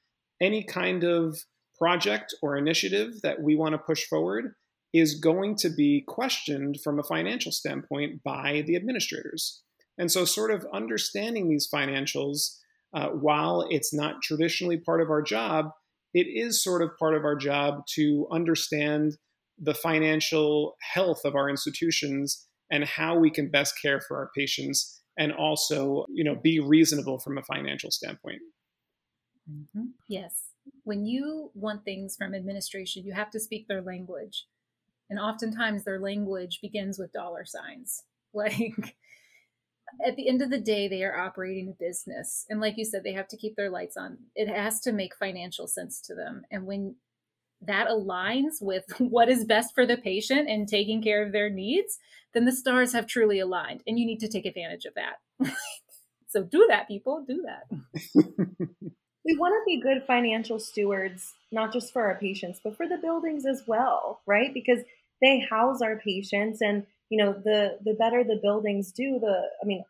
[0.41, 1.37] any kind of
[1.77, 4.53] project or initiative that we want to push forward
[4.93, 9.63] is going to be questioned from a financial standpoint by the administrators.
[9.97, 12.57] And so, sort of understanding these financials,
[12.93, 15.71] uh, while it's not traditionally part of our job,
[16.13, 19.17] it is sort of part of our job to understand
[19.57, 25.01] the financial health of our institutions and how we can best care for our patients
[25.17, 28.41] and also you know be reasonable from a financial standpoint.
[29.51, 29.87] Mm-hmm.
[30.07, 30.43] yes.
[30.83, 34.45] When you want things from administration you have to speak their language.
[35.09, 38.03] And oftentimes their language begins with dollar signs.
[38.33, 38.95] Like
[40.05, 42.45] at the end of the day they are operating a business.
[42.49, 44.17] And like you said they have to keep their lights on.
[44.35, 46.43] It has to make financial sense to them.
[46.51, 46.95] And when
[47.61, 51.99] that aligns with what is best for the patient and taking care of their needs
[52.33, 53.83] then the stars have truly aligned.
[53.85, 55.51] And you need to take advantage of that.
[56.31, 57.25] So do that people.
[57.27, 58.15] Do that.
[59.23, 62.97] We want to be good financial stewards not just for our patients but for the
[62.97, 64.51] buildings as well right?
[64.51, 64.79] Because
[65.21, 69.65] they house our patients and you know the the better the buildings do the i
[69.65, 69.83] mean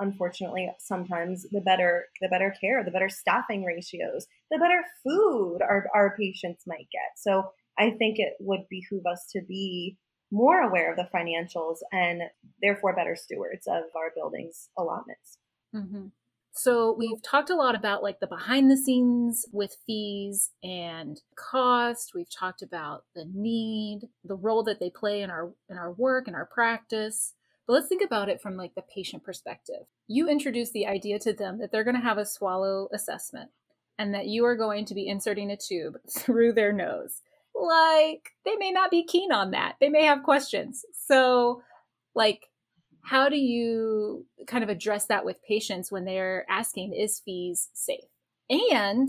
[0.00, 5.86] unfortunately sometimes the better the better care the better staffing ratios the better food our,
[5.94, 7.44] our patients might get so
[7.78, 9.96] i think it would behoove us to be
[10.32, 12.22] more aware of the financials and
[12.62, 15.38] therefore better stewards of our buildings allotments
[15.76, 16.06] mm-hmm.
[16.54, 22.12] So we've talked a lot about like the behind the scenes with fees and cost.
[22.14, 26.26] We've talked about the need, the role that they play in our in our work
[26.26, 27.32] and our practice.
[27.66, 29.86] But let's think about it from like the patient perspective.
[30.08, 33.50] You introduce the idea to them that they're going to have a swallow assessment
[33.98, 37.22] and that you are going to be inserting a tube through their nose.
[37.54, 39.76] Like they may not be keen on that.
[39.80, 40.84] They may have questions.
[41.06, 41.62] So
[42.14, 42.48] like
[43.02, 48.04] how do you kind of address that with patients when they're asking is fees safe?
[48.48, 49.08] And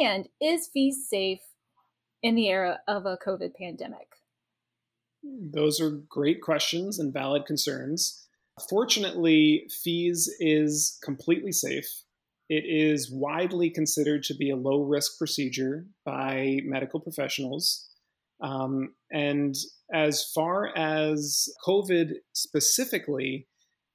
[0.00, 1.40] and is fees safe
[2.22, 4.08] in the era of a covid pandemic?
[5.24, 8.26] Those are great questions and valid concerns.
[8.68, 12.02] Fortunately fees is completely safe.
[12.48, 17.88] It is widely considered to be a low risk procedure by medical professionals
[18.42, 19.54] um, and
[19.92, 23.46] as far as COVID specifically,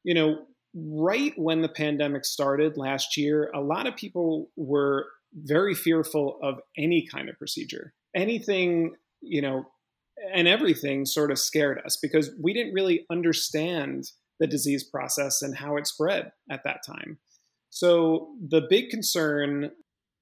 [0.04, 5.76] you know, right when the pandemic started last year, a lot of people were very
[5.76, 7.94] fearful of any kind of procedure.
[8.16, 9.66] Anything, you know,
[10.34, 15.58] and everything sort of scared us because we didn't really understand the disease process and
[15.58, 17.18] how it spread at that time.
[17.70, 19.72] So the big concern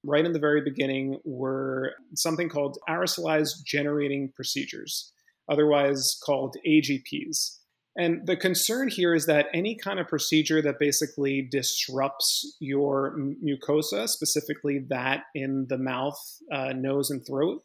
[0.06, 5.12] right in the very beginning were something called aerosolized generating procedures,
[5.50, 7.58] otherwise called AGPs.
[7.98, 14.06] And the concern here is that any kind of procedure that basically disrupts your mucosa,
[14.06, 16.18] specifically that in the mouth,
[16.52, 17.62] uh, nose, and throat,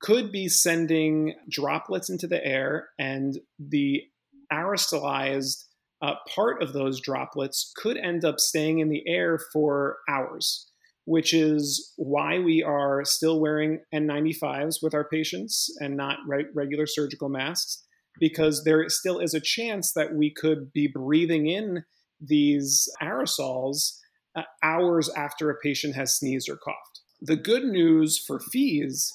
[0.00, 4.02] could be sending droplets into the air, and the
[4.50, 5.64] aerosolized
[6.00, 10.69] uh, part of those droplets could end up staying in the air for hours
[11.04, 16.86] which is why we are still wearing N95s with our patients and not re- regular
[16.86, 17.82] surgical masks,
[18.18, 21.84] because there still is a chance that we could be breathing in
[22.20, 23.96] these aerosols
[24.36, 27.00] uh, hours after a patient has sneezed or coughed.
[27.20, 29.12] The good news for fees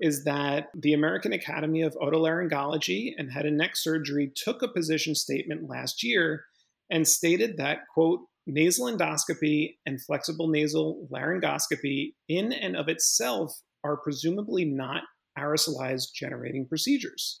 [0.00, 5.14] is that the American Academy of Otolaryngology and Head and Neck Surgery took a position
[5.14, 6.44] statement last year
[6.90, 13.98] and stated that, quote, nasal endoscopy and flexible nasal laryngoscopy, in and of itself, are
[13.98, 15.02] presumably not
[15.38, 17.40] aerosolized generating procedures.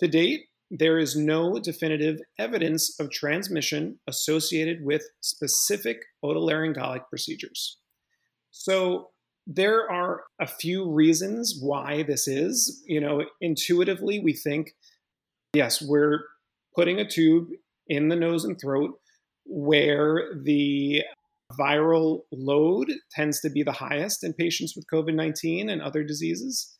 [0.00, 7.78] To date, there is no definitive evidence of transmission associated with specific otolaryngolic procedures.
[8.50, 9.10] So,
[9.46, 12.82] there are a few reasons why this is.
[12.86, 14.70] You know, intuitively, we think,
[15.52, 16.20] yes, we're
[16.74, 17.48] putting a tube
[17.88, 18.98] in the nose and throat
[19.44, 21.02] where the
[21.58, 26.74] viral load tends to be the highest in patients with COVID 19 and other diseases.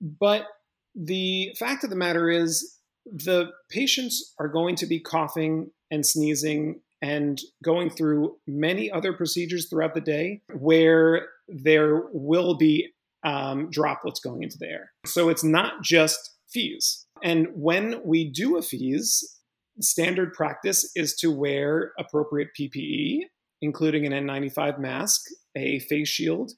[0.00, 0.46] But
[0.94, 6.80] the fact of the matter is, the patients are going to be coughing and sneezing
[7.00, 12.88] and going through many other procedures throughout the day where there will be
[13.24, 14.92] um, droplets going into the air.
[15.06, 17.06] So it's not just fees.
[17.22, 19.40] And when we do a fees,
[19.80, 23.20] standard practice is to wear appropriate PPE,
[23.60, 25.22] including an N95 mask,
[25.56, 26.52] a face shield,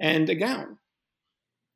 [0.00, 0.78] and a gown.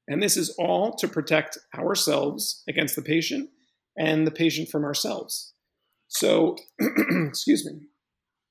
[0.09, 3.51] And this is all to protect ourselves against the patient
[3.99, 5.55] and the patient from ourselves.
[6.09, 7.89] So, excuse me.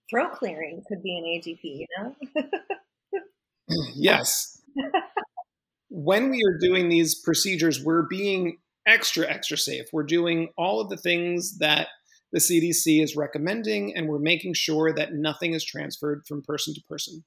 [0.10, 3.24] Throat clearing could be an AGP, you know?
[3.96, 4.62] yes.
[5.90, 9.86] when we are doing these procedures, we're being extra, extra safe.
[9.94, 11.88] We're doing all of the things that
[12.36, 16.82] the CDC is recommending, and we're making sure that nothing is transferred from person to
[16.82, 17.24] person.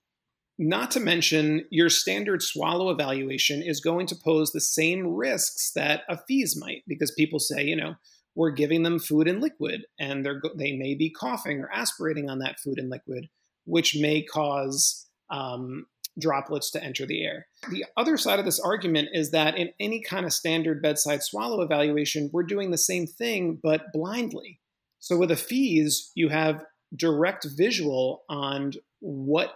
[0.59, 6.03] Not to mention, your standard swallow evaluation is going to pose the same risks that
[6.11, 7.95] a FEES might, because people say, you know,
[8.35, 12.41] we're giving them food and liquid, and they're they may be coughing or aspirating on
[12.41, 13.31] that food and liquid,
[13.65, 15.87] which may cause um,
[16.21, 17.47] droplets to enter the air.
[17.71, 21.63] The other side of this argument is that in any kind of standard bedside swallow
[21.63, 24.61] evaluation, we're doing the same thing but blindly.
[25.01, 29.55] So with a FEES, you have direct visual on what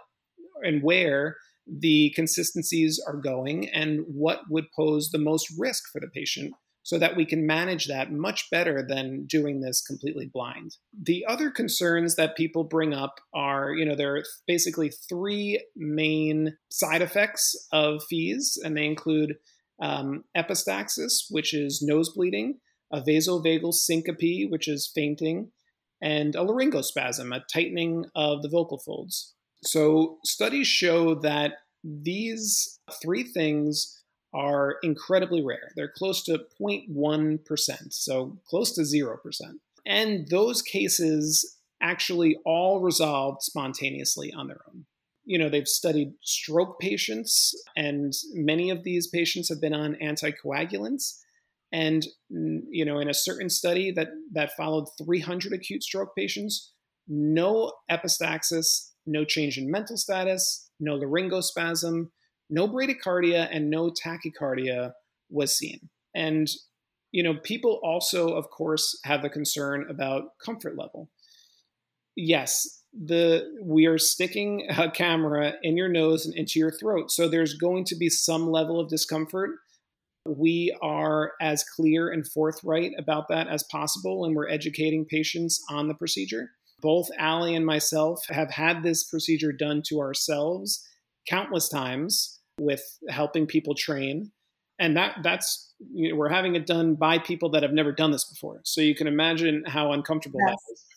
[0.63, 1.37] and where
[1.67, 6.99] the consistencies are going and what would pose the most risk for the patient so
[6.99, 10.75] that we can manage that much better than doing this completely blind.
[11.01, 16.57] The other concerns that people bring up are, you know, there are basically three main
[16.69, 19.37] side effects of FEES, and they include
[19.81, 22.59] um, epistaxis, which is nose bleeding,
[22.93, 25.51] a vasovagal syncope, which is fainting,
[26.01, 29.33] and a laryngospasm, a tightening of the vocal folds.
[29.63, 34.01] So studies show that these three things
[34.33, 35.71] are incredibly rare.
[35.75, 39.17] They're close to 0.1%, so close to 0%.
[39.85, 44.85] And those cases actually all resolved spontaneously on their own.
[45.25, 51.19] You know, they've studied stroke patients, and many of these patients have been on anticoagulants.
[51.73, 56.71] And mm, you know, in a certain study that that followed 300 acute stroke patients,
[57.07, 62.05] no epistaxis, no change in mental status, no laryngospasm,
[62.49, 64.91] no bradycardia and no tachycardia
[65.29, 65.89] was seen.
[66.15, 66.47] And
[67.11, 71.09] you know, people also, of course, have the concern about comfort level.
[72.15, 77.27] Yes, the we are sticking a camera in your nose and into your throat, so
[77.27, 79.51] there's going to be some level of discomfort.
[80.25, 85.87] We are as clear and forthright about that as possible, and we're educating patients on
[85.87, 86.51] the procedure.
[86.81, 90.85] Both Allie and myself have had this procedure done to ourselves
[91.27, 94.31] countless times with helping people train
[94.79, 98.11] and that that's you know, we're having it done by people that have never done
[98.11, 100.55] this before so you can imagine how uncomfortable yes.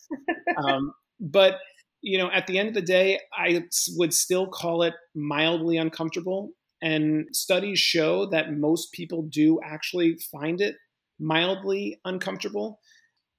[0.09, 1.55] that is um, but
[2.01, 3.63] you know at the end of the day i
[3.95, 6.49] would still call it mildly uncomfortable
[6.81, 10.75] and studies show that most people do actually find it
[11.19, 12.79] mildly uncomfortable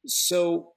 [0.07, 0.73] so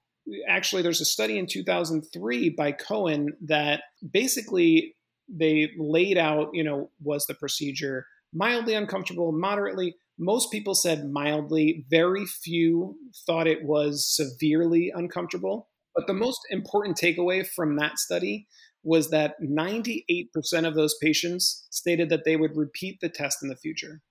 [0.47, 4.95] actually there's a study in 2003 by cohen that basically
[5.27, 9.95] they laid out, you know, was the procedure mildly uncomfortable, moderately.
[10.17, 11.85] Most people said mildly.
[11.89, 12.95] Very few
[13.25, 15.69] thought it was severely uncomfortable.
[15.95, 18.47] But the most important takeaway from that study
[18.83, 20.29] was that 98%
[20.65, 24.01] of those patients stated that they would repeat the test in the future.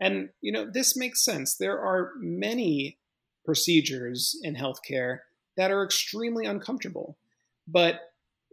[0.00, 1.56] And, you know, this makes sense.
[1.56, 2.98] There are many
[3.44, 5.18] procedures in healthcare
[5.56, 7.18] that are extremely uncomfortable,
[7.66, 8.00] but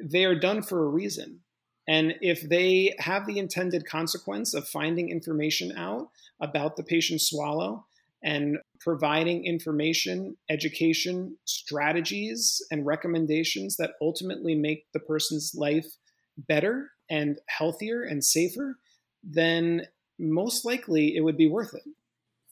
[0.02, 1.42] they are done for a reason.
[1.88, 6.10] And if they have the intended consequence of finding information out
[6.42, 7.86] about the patient's swallow
[8.26, 15.86] and providing information, education, strategies, and recommendations that ultimately make the person's life
[16.36, 18.78] better and healthier and safer,
[19.24, 19.84] then
[20.18, 21.84] most likely it would be worth it.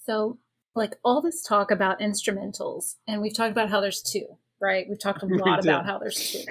[0.05, 0.37] So,
[0.75, 4.25] like all this talk about instrumentals, and we've talked about how there's two,
[4.61, 4.85] right?
[4.87, 6.45] We've talked a lot about how there's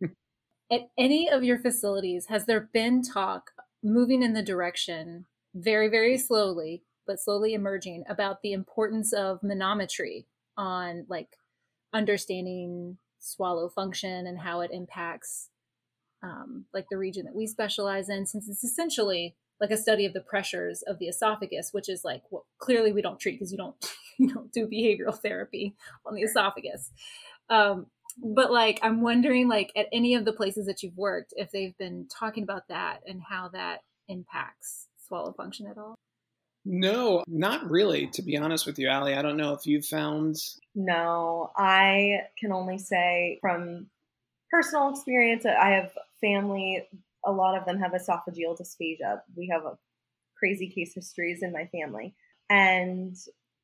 [0.00, 0.06] two.
[0.70, 6.18] at any of your facilities, has there been talk moving in the direction very, very
[6.18, 10.26] slowly, but slowly emerging about the importance of manometry
[10.56, 11.28] on like
[11.92, 15.50] understanding swallow function and how it impacts
[16.22, 20.12] um, like the region that we specialize in, since it's essentially like a study of
[20.12, 23.58] the pressures of the esophagus, which is like what clearly we don't treat because you
[23.58, 23.76] don't
[24.18, 26.90] you don't do behavioral therapy on the esophagus.
[27.48, 27.86] Um,
[28.18, 31.76] but like i'm wondering like at any of the places that you've worked if they've
[31.78, 35.96] been talking about that and how that impacts swallow function at all
[36.66, 39.14] no not really to be honest with you Allie.
[39.14, 40.36] i don't know if you've found
[40.74, 43.86] no i can only say from
[44.50, 46.86] personal experience uh, i have family
[47.24, 49.78] a lot of them have esophageal dysphagia we have a
[50.38, 52.14] crazy case histories in my family
[52.50, 53.16] and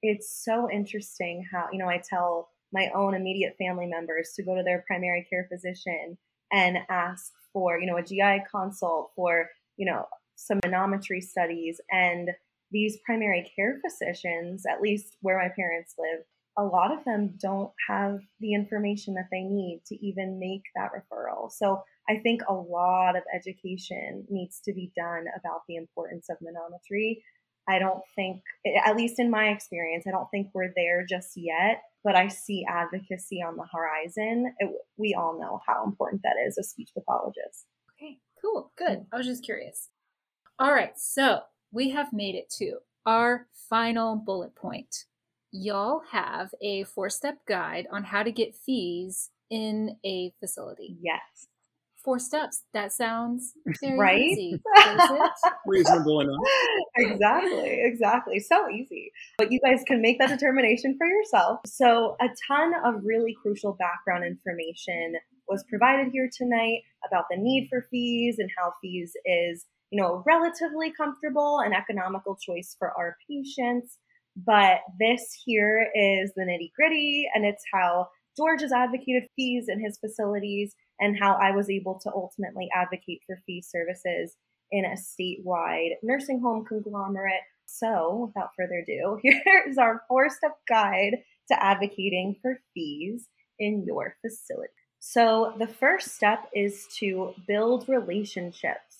[0.03, 4.57] it's so interesting how you know i tell my own immediate family members to go
[4.57, 6.16] to their primary care physician
[6.53, 11.80] and ask for, you know, a GI consult for, you know, some manometry studies.
[11.90, 12.30] And
[12.72, 16.24] these primary care physicians, at least where my parents live,
[16.58, 20.90] a lot of them don't have the information that they need to even make that
[20.92, 21.50] referral.
[21.50, 26.36] So I think a lot of education needs to be done about the importance of
[26.38, 27.22] manometry.
[27.68, 28.42] I don't think,
[28.84, 32.66] at least in my experience, I don't think we're there just yet, but I see
[32.68, 34.52] advocacy on the horizon.
[34.58, 37.66] It, we all know how important that is as speech pathologists.
[37.96, 39.06] Okay, cool, good.
[39.12, 39.90] I was just curious.
[40.58, 41.42] All right, so
[41.72, 45.04] we have made it to our final bullet point.
[45.50, 50.96] Y'all have a four step guide on how to get fees in a facility.
[51.00, 51.48] Yes
[52.04, 52.62] four steps.
[52.74, 54.20] That sounds very right?
[54.20, 54.60] easy.
[55.66, 56.36] Reasonable enough.
[56.96, 58.40] exactly, exactly.
[58.40, 59.12] So easy.
[59.38, 61.60] But you guys can make that determination for yourself.
[61.66, 65.14] So, a ton of really crucial background information
[65.48, 70.22] was provided here tonight about the need for fees and how fees is, you know,
[70.26, 73.99] relatively comfortable and economical choice for our patients.
[74.34, 79.84] But this here is the nitty gritty, and it's how George has advocated fees in
[79.84, 84.34] his facilities and how I was able to ultimately advocate for fee services
[84.70, 87.43] in a statewide nursing home conglomerate.
[87.66, 91.18] So, without further ado, here is our four step guide
[91.51, 93.28] to advocating for fees
[93.59, 94.72] in your facility.
[95.01, 98.91] So, the first step is to build relationships.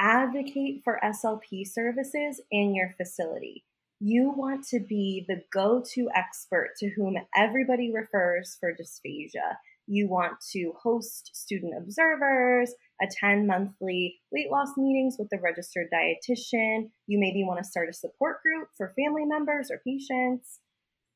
[0.00, 3.64] Advocate for SLP services in your facility.
[4.00, 9.56] You want to be the go to expert to whom everybody refers for dysphagia.
[9.86, 12.72] You want to host student observers,
[13.02, 16.88] attend monthly weight loss meetings with the registered dietitian.
[17.06, 20.60] You maybe want to start a support group for family members or patients.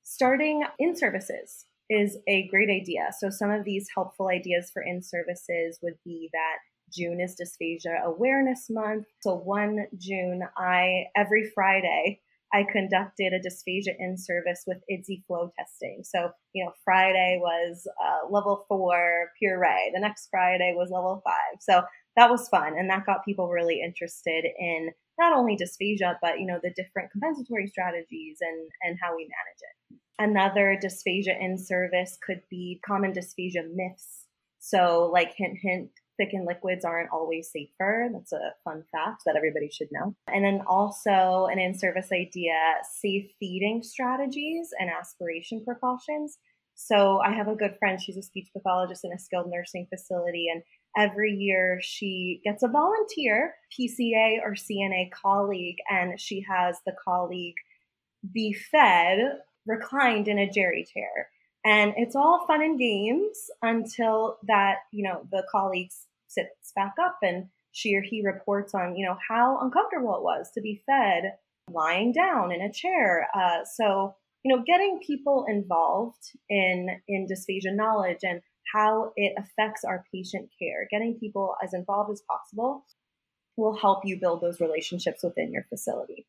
[0.03, 3.09] Starting in services is a great idea.
[3.19, 6.59] So, some of these helpful ideas for in services would be that
[6.95, 9.07] June is Dysphagia Awareness Month.
[9.21, 12.21] So, 1 June, I every Friday
[12.55, 16.03] I conducted a dysphagia in service with IDDSI flow testing.
[16.05, 19.91] So, you know, Friday was uh, level four puree.
[19.93, 21.61] The next Friday was level five.
[21.61, 21.83] So
[22.17, 22.79] that was fun.
[22.79, 27.11] And that got people really interested in not only dysphagia, but, you know, the different
[27.11, 29.99] compensatory strategies and, and how we manage it.
[30.21, 34.27] Another dysphagia in service could be common dysphagia myths.
[34.61, 38.09] So, like, hint, hint, thickened liquids aren't always safer.
[38.13, 40.15] That's a fun fact that everybody should know.
[40.33, 42.55] And then also an in service idea
[43.01, 46.39] safe feeding strategies and aspiration precautions.
[46.77, 50.47] So I have a good friend, she's a speech pathologist in a skilled nursing facility,
[50.53, 50.63] and
[50.99, 57.55] every year she gets a volunteer PCA or CNA colleague, and she has the colleague
[58.33, 59.19] be fed
[59.67, 61.29] reclined in a geri chair.
[61.65, 65.91] And it's all fun and games until that, you know, the colleague
[66.29, 70.51] sits back up and she or he reports on, you know, how uncomfortable it was
[70.55, 71.33] to be fed
[71.71, 73.29] lying down in a chair.
[73.35, 78.43] Uh, so, you know, getting people involved in in dysphagia knowledge and
[78.73, 82.85] how it affects our patient care, getting people as involved as possible
[83.57, 86.27] will help you build those relationships within your facility.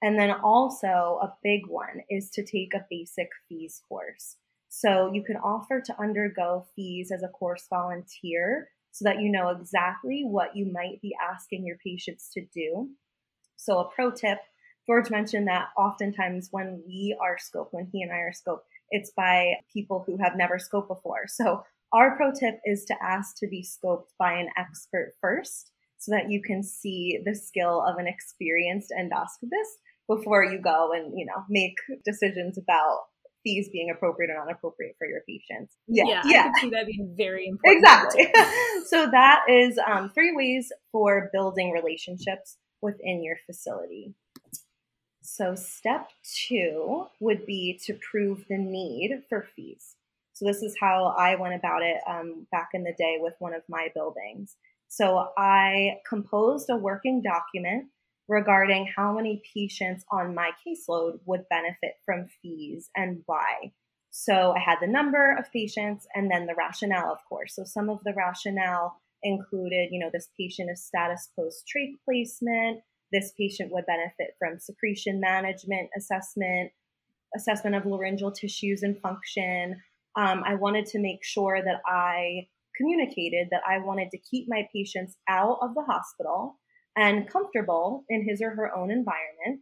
[0.00, 4.36] And then also a big one is to take a basic fees course.
[4.74, 9.50] So you can offer to undergo fees as a course volunteer so that you know
[9.50, 12.88] exactly what you might be asking your patients to do.
[13.56, 14.38] So, a pro tip
[14.86, 19.10] George mentioned that oftentimes when we are scoped, when he and I are scoped, it's
[19.14, 21.26] by people who have never scoped before.
[21.26, 26.12] So, our pro tip is to ask to be scoped by an expert first so
[26.12, 31.26] that you can see the skill of an experienced endoscopist before you go and, you
[31.26, 33.00] know, make decisions about
[33.42, 35.76] fees being appropriate or not appropriate for your patients.
[35.86, 36.40] Yeah, yeah, yeah.
[36.40, 37.84] I can see that being very important.
[37.84, 38.28] Exactly.
[38.86, 44.14] so that is um, three ways for building relationships within your facility.
[45.22, 46.10] So step
[46.46, 49.94] two would be to prove the need for fees.
[50.32, 53.54] So this is how I went about it um, back in the day with one
[53.54, 54.56] of my buildings.
[54.88, 57.86] So I composed a working document
[58.32, 63.72] regarding how many patients on my caseload would benefit from fees and why.
[64.10, 67.54] So I had the number of patients and then the rationale, of course.
[67.54, 72.80] So some of the rationale included, you know, this patient is status post trach placement.
[73.12, 76.72] This patient would benefit from secretion management assessment,
[77.36, 79.76] assessment of laryngeal tissues and function.
[80.16, 84.66] Um, I wanted to make sure that I communicated that I wanted to keep my
[84.72, 86.58] patients out of the hospital
[86.96, 89.60] and comfortable in his or her own environment.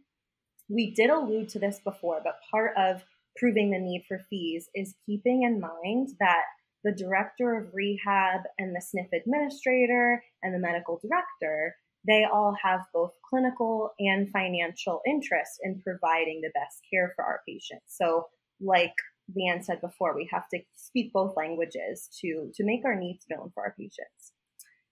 [0.69, 3.03] We did allude to this before, but part of
[3.37, 6.43] proving the need for fees is keeping in mind that
[6.83, 11.75] the director of rehab and the SNF administrator and the medical director,
[12.07, 17.41] they all have both clinical and financial interest in providing the best care for our
[17.47, 17.85] patients.
[17.87, 18.25] So,
[18.59, 18.95] like
[19.37, 23.51] Leanne said before, we have to speak both languages to, to make our needs known
[23.53, 24.33] for our patients.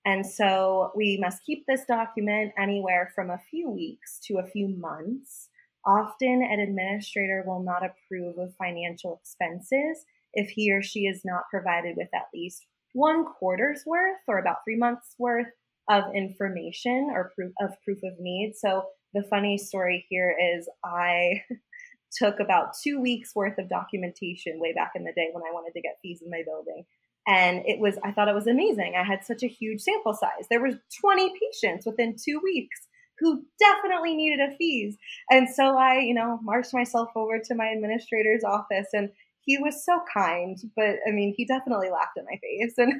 [0.05, 4.67] And so we must keep this document anywhere from a few weeks to a few
[4.67, 5.49] months.
[5.85, 11.43] Often, an administrator will not approve of financial expenses if he or she is not
[11.51, 15.47] provided with at least one quarter's worth or about three months worth
[15.89, 18.53] of information or proof of proof of need.
[18.57, 18.83] So
[19.13, 21.43] the funny story here is I
[22.17, 25.73] took about two weeks worth of documentation way back in the day when I wanted
[25.73, 26.85] to get fees in my building.
[27.27, 28.93] And it was, I thought it was amazing.
[28.97, 30.47] I had such a huge sample size.
[30.49, 32.87] There was 20 patients within two weeks
[33.19, 34.97] who definitely needed a fees.
[35.29, 39.09] And so I, you know, marched myself over to my administrator's office and
[39.41, 42.73] he was so kind, but I mean, he definitely laughed in my face.
[42.77, 42.93] And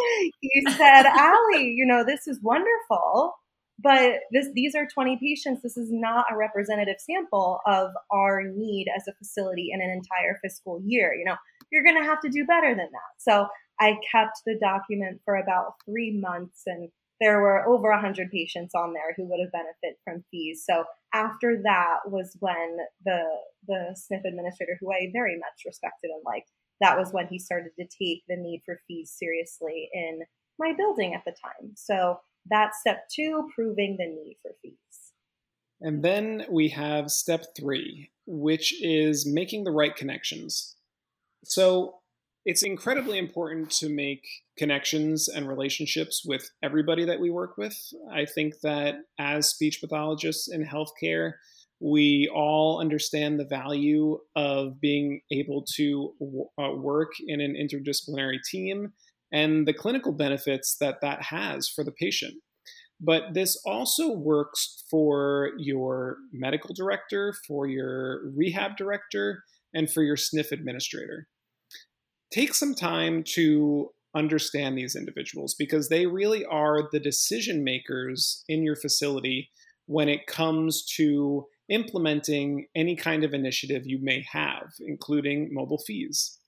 [0.40, 3.34] he said, Allie, you know, this is wonderful,
[3.78, 5.62] but this these are 20 patients.
[5.62, 10.38] This is not a representative sample of our need as a facility in an entire
[10.42, 11.12] fiscal year.
[11.12, 11.36] You know,
[11.72, 13.12] you're going to have to do better than that.
[13.18, 13.48] So
[13.80, 18.92] I kept the document for about three months and there were over 100 patients on
[18.92, 20.64] there who would have benefited from fees.
[20.66, 23.22] So after that was when the
[23.66, 26.50] the SNF administrator, who I very much respected and liked,
[26.80, 30.20] that was when he started to take the need for fees seriously in
[30.58, 31.72] my building at the time.
[31.74, 34.74] So that's step two, proving the need for fees.
[35.80, 40.76] And then we have step three, which is making the right connections.
[41.44, 41.96] So
[42.46, 44.24] it's incredibly important to make
[44.56, 47.76] connections and relationships with everybody that we work with.
[48.10, 51.32] I think that as speech pathologists in healthcare,
[51.80, 56.14] we all understand the value of being able to
[56.56, 58.92] uh, work in an interdisciplinary team
[59.32, 62.34] and the clinical benefits that that has for the patient.
[63.00, 69.42] But this also works for your medical director, for your rehab director,
[69.74, 71.26] and for your SNF administrator
[72.36, 78.62] take some time to understand these individuals because they really are the decision makers in
[78.62, 79.48] your facility
[79.86, 86.38] when it comes to implementing any kind of initiative you may have, including mobile fees.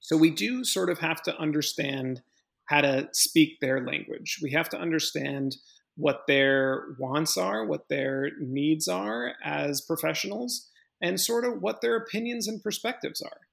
[0.00, 2.20] So we do sort of have to understand
[2.66, 4.38] how to speak their language.
[4.42, 5.56] We have to understand
[5.96, 10.68] what their wants are, what their needs are as professionals,
[11.00, 13.47] and sort of what their opinions and perspectives are.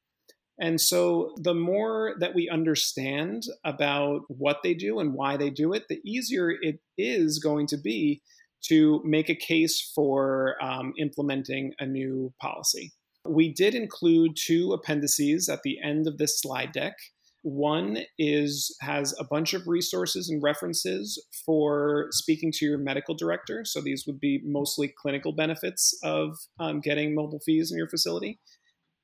[0.60, 5.74] And so, the more that we understand about what they do and why they do
[5.74, 8.22] it, the easier it is going to be
[8.70, 12.94] to make a case for um, implementing a new policy.
[13.28, 16.96] We did include two appendices at the end of this slide deck.
[17.44, 23.64] One is has a bunch of resources and references for speaking to your medical director.
[23.66, 28.40] So these would be mostly clinical benefits of um, getting mobile fees in your facility.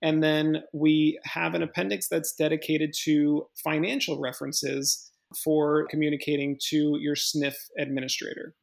[0.01, 5.11] And then we have an appendix that's dedicated to financial references
[5.43, 8.55] for communicating to your SNF administrator.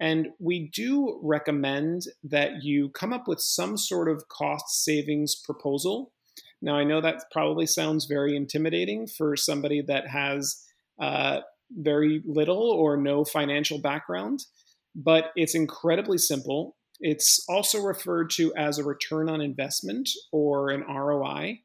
[0.00, 6.12] And we do recommend that you come up with some sort of cost savings proposal.
[6.62, 10.62] Now, I know that probably sounds very intimidating for somebody that has
[11.00, 11.40] uh,
[11.70, 14.40] very little or no financial background,
[14.94, 16.76] but it's incredibly simple.
[17.00, 21.60] It's also referred to as a return on investment or an ROI.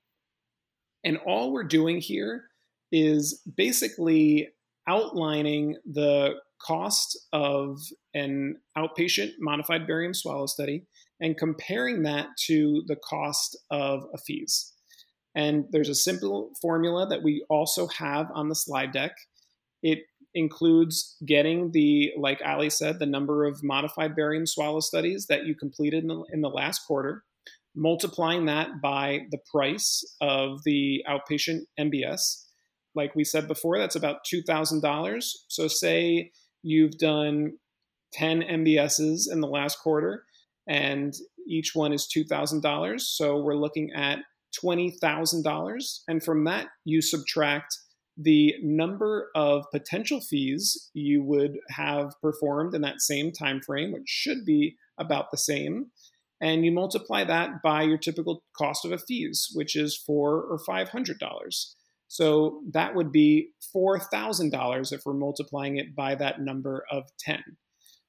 [1.03, 2.45] And all we're doing here
[2.91, 4.49] is basically
[4.87, 7.79] outlining the cost of
[8.13, 10.85] an outpatient modified barium swallow study
[11.19, 14.73] and comparing that to the cost of a fees.
[15.35, 19.15] And there's a simple formula that we also have on the slide deck.
[19.81, 19.99] It
[20.35, 25.55] includes getting the, like Allie said, the number of modified barium swallow studies that you
[25.55, 27.23] completed in the, in the last quarter,
[27.75, 32.45] multiplying that by the price of the outpatient MBS.
[32.95, 35.31] Like we said before, that's about $2,000.
[35.47, 36.31] So, say
[36.61, 37.53] you've done
[38.13, 40.25] 10 MBSs in the last quarter,
[40.67, 41.13] and
[41.47, 43.01] each one is $2,000.
[43.01, 44.19] So, we're looking at
[44.63, 45.99] $20,000.
[46.07, 47.77] And from that, you subtract
[48.17, 54.07] the number of potential fees you would have performed in that same time frame, which
[54.07, 55.87] should be about the same,
[56.41, 60.59] and you multiply that by your typical cost of a fees, which is four or
[60.59, 61.75] five hundred dollars.
[62.07, 67.03] So that would be four thousand dollars if we're multiplying it by that number of
[67.19, 67.41] ten.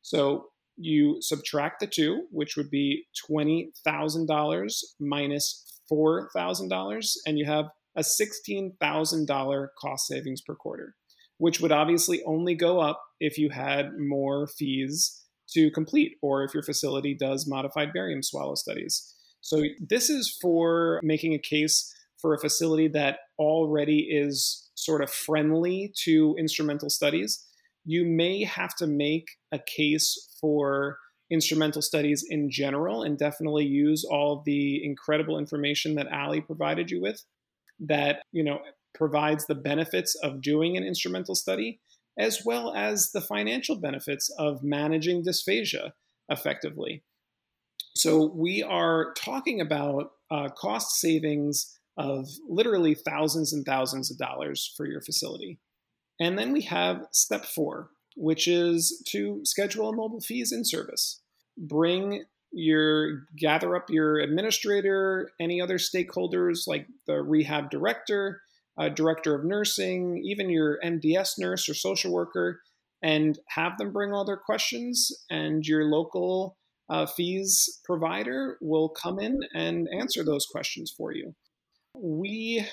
[0.02, 4.96] So you subtract the two, which would be twenty thousand dollars
[5.90, 10.94] $4,000 and you have a $16,000 cost savings per quarter,
[11.38, 16.54] which would obviously only go up if you had more fees to complete or if
[16.54, 19.14] your facility does modified barium swallow studies.
[19.40, 25.10] So, this is for making a case for a facility that already is sort of
[25.10, 27.44] friendly to instrumental studies.
[27.84, 30.96] You may have to make a case for
[31.30, 37.02] instrumental studies in general and definitely use all the incredible information that Allie provided you
[37.02, 37.22] with
[37.88, 38.60] that, you know,
[38.94, 41.80] provides the benefits of doing an instrumental study
[42.18, 45.90] as well as the financial benefits of managing dysphagia
[46.28, 47.02] effectively.
[47.96, 54.72] So we are talking about uh, cost savings of literally thousands and thousands of dollars
[54.76, 55.58] for your facility.
[56.20, 61.20] And then we have step four, which is to schedule a mobile fees in service.
[61.56, 62.24] Bring
[62.54, 68.40] your gather up your administrator, any other stakeholders like the rehab director,
[68.78, 72.60] uh, director of nursing, even your MDS nurse or social worker,
[73.02, 76.56] and have them bring all their questions, and your local
[76.88, 81.34] uh, fees provider will come in and answer those questions for you.
[81.94, 82.66] We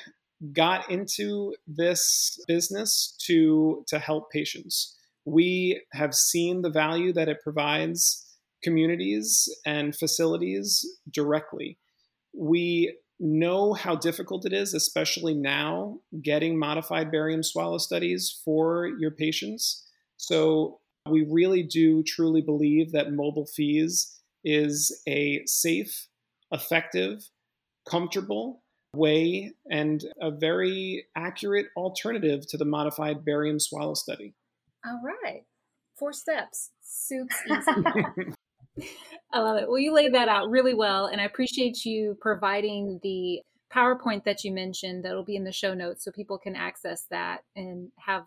[0.53, 4.97] got into this business to to help patients.
[5.25, 8.30] We have seen the value that it provides
[8.63, 11.77] communities and facilities directly.
[12.33, 19.11] We know how difficult it is, especially now, getting modified barium swallow studies for your
[19.11, 19.87] patients.
[20.17, 26.07] So we really do truly believe that mobile fees is a safe,
[26.51, 27.29] effective,
[27.89, 34.33] comfortable way and a very accurate alternative to the modified barium swallow study.
[34.85, 35.43] All right.
[35.97, 36.71] Four steps.
[36.81, 38.33] Soups easy.
[39.33, 39.67] I love it.
[39.67, 43.41] Well, you laid that out really well, and I appreciate you providing the
[43.73, 47.43] PowerPoint that you mentioned that'll be in the show notes so people can access that
[47.55, 48.25] and have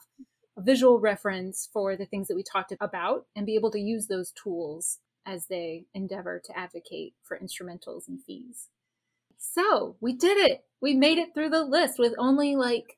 [0.57, 4.07] a visual reference for the things that we talked about and be able to use
[4.07, 8.69] those tools as they endeavor to advocate for instrumentals and fees.
[9.39, 10.65] So we did it.
[10.81, 12.97] We made it through the list with only like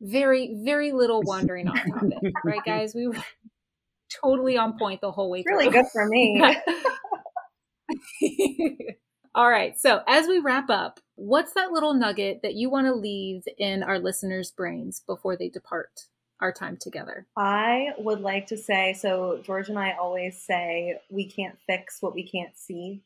[0.00, 2.94] very, very little wandering off topic, right, guys?
[2.94, 3.16] We were
[4.22, 5.58] totally on point the whole way through.
[5.58, 6.42] Really good for me.
[9.34, 9.78] All right.
[9.78, 13.82] So, as we wrap up, what's that little nugget that you want to leave in
[13.82, 16.06] our listeners' brains before they depart
[16.40, 17.26] our time together?
[17.36, 22.14] I would like to say so, George and I always say we can't fix what
[22.14, 23.02] we can't see.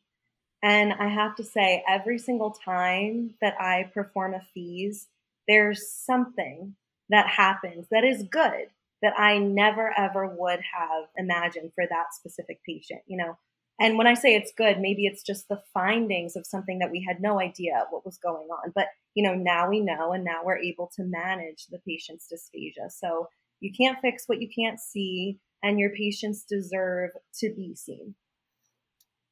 [0.63, 5.07] And I have to say, every single time that I perform a fees,
[5.47, 6.75] there's something
[7.09, 8.69] that happens that is good
[9.01, 13.37] that I never ever would have imagined for that specific patient, you know.
[13.79, 17.05] And when I say it's good, maybe it's just the findings of something that we
[17.05, 18.71] had no idea what was going on.
[18.73, 22.89] But, you know, now we know and now we're able to manage the patient's dysphagia.
[22.89, 23.27] So
[23.59, 28.15] you can't fix what you can't see, and your patients deserve to be seen.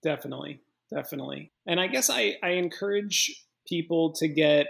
[0.01, 0.61] Definitely.
[0.93, 1.51] Definitely.
[1.66, 4.68] And I guess I, I encourage people to get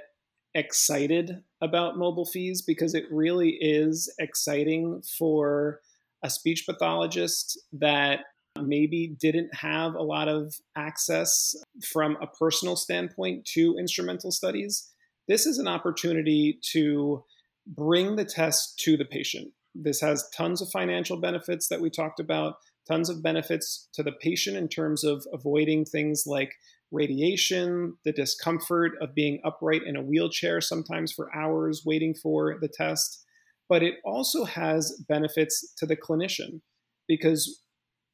[0.55, 5.79] excited about mobile fees because it really is exciting for
[6.23, 8.21] a speech pathologist that
[8.61, 11.55] maybe didn't have a lot of access
[11.91, 14.89] from a personal standpoint to instrumental studies.
[15.27, 17.23] This is an opportunity to
[17.65, 19.51] bring the test to the patient.
[19.73, 24.11] This has tons of financial benefits that we talked about, tons of benefits to the
[24.11, 26.53] patient in terms of avoiding things like
[26.93, 32.69] radiation, the discomfort of being upright in a wheelchair sometimes for hours waiting for the
[32.69, 33.25] test.
[33.67, 36.61] But it also has benefits to the clinician
[37.07, 37.61] because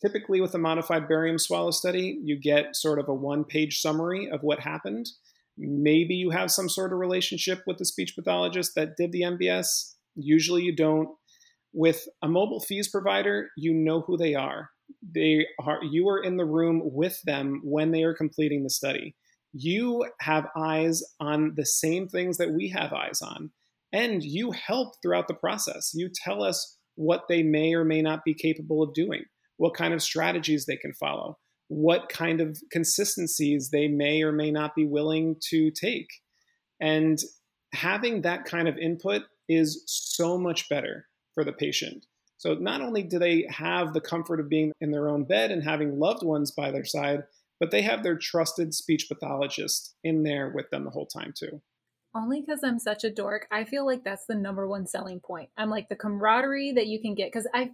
[0.01, 4.29] typically with a modified barium swallow study, you get sort of a one page summary
[4.31, 5.07] of what happened.
[5.57, 9.95] Maybe you have some sort of relationship with the speech pathologist that did the MBS.
[10.15, 11.09] Usually you don't.
[11.71, 14.69] With a mobile fees provider, you know who they are
[15.01, 19.15] they are you are in the room with them when they are completing the study.
[19.53, 23.51] You have eyes on the same things that we have eyes on
[23.91, 25.91] and you help throughout the process.
[25.93, 29.23] You tell us what they may or may not be capable of doing
[29.57, 31.37] what kind of strategies they can follow
[31.69, 36.09] what kind of consistencies they may or may not be willing to take.
[36.81, 37.17] And
[37.73, 42.05] having that kind of input is so much better for the patient
[42.39, 45.61] so not only do they have the comfort of being in their own bed and
[45.61, 47.25] having loved ones by their side,
[47.59, 51.61] but they have their trusted speech pathologist in there with them the whole time too.
[52.15, 55.49] Only because I'm such a dork, I feel like that's the number one selling point.
[55.57, 57.71] I'm like the camaraderie that you can get because I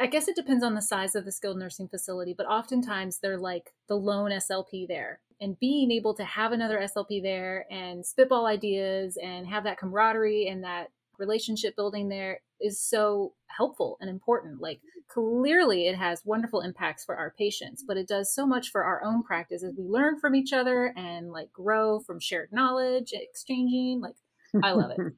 [0.00, 3.38] I guess it depends on the size of the skilled nursing facility, but oftentimes they're
[3.38, 5.20] like the lone SLP there.
[5.40, 10.48] And being able to have another SLP there and spitball ideas and have that camaraderie
[10.48, 14.60] and that relationship building there is so helpful and important.
[14.60, 18.84] Like, clearly, it has wonderful impacts for our patients, but it does so much for
[18.84, 23.12] our own practice as we learn from each other and like grow from shared knowledge,
[23.12, 24.00] exchanging.
[24.00, 24.16] Like,
[24.62, 24.98] I love it.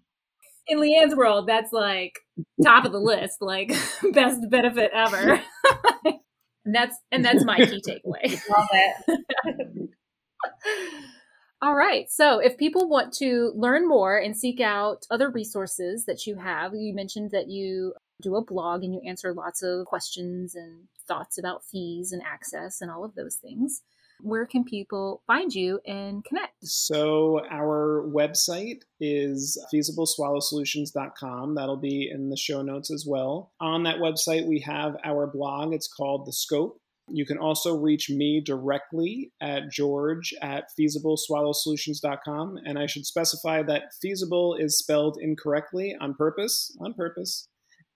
[0.71, 2.19] In Leanne's world, that's like
[2.63, 3.73] top of the list, like
[4.13, 5.41] best benefit ever.
[6.05, 8.39] and that's and that's my key takeaway.
[8.51, 9.91] Love it.
[11.61, 12.09] All right.
[12.11, 16.73] So, if people want to learn more and seek out other resources that you have,
[16.75, 21.39] you mentioned that you do a blog and you answer lots of questions and thoughts
[21.39, 23.83] about fees and access and all of those things.
[24.21, 26.65] Where can people find you and connect?
[26.65, 31.55] So, our website is feasibleswallowsolutions.com.
[31.55, 33.53] That'll be in the show notes as well.
[33.61, 35.73] On that website, we have our blog.
[35.73, 36.81] It's called The Scope.
[37.11, 42.59] You can also reach me directly at george at feasibleswallowsolutions.com.
[42.65, 47.49] And I should specify that feasible is spelled incorrectly on purpose, on purpose.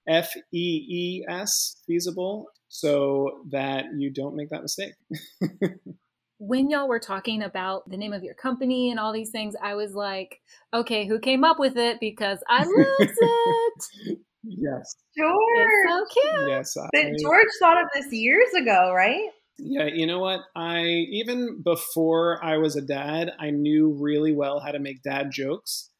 [0.08, 4.94] F E E S, feasible, so that you don't make that mistake.
[6.38, 9.74] when y'all were talking about the name of your company and all these things, I
[9.74, 10.40] was like,
[10.74, 12.00] okay, who came up with it?
[12.00, 14.18] Because I loved it.
[14.42, 14.94] Yes.
[15.16, 15.34] George.
[15.56, 16.50] It's so cute.
[16.50, 16.76] Yes.
[16.76, 19.28] I, But George thought of this years ago, right?
[19.58, 20.40] Yeah, you know what?
[20.56, 25.30] I even before I was a dad, I knew really well how to make dad
[25.30, 25.90] jokes.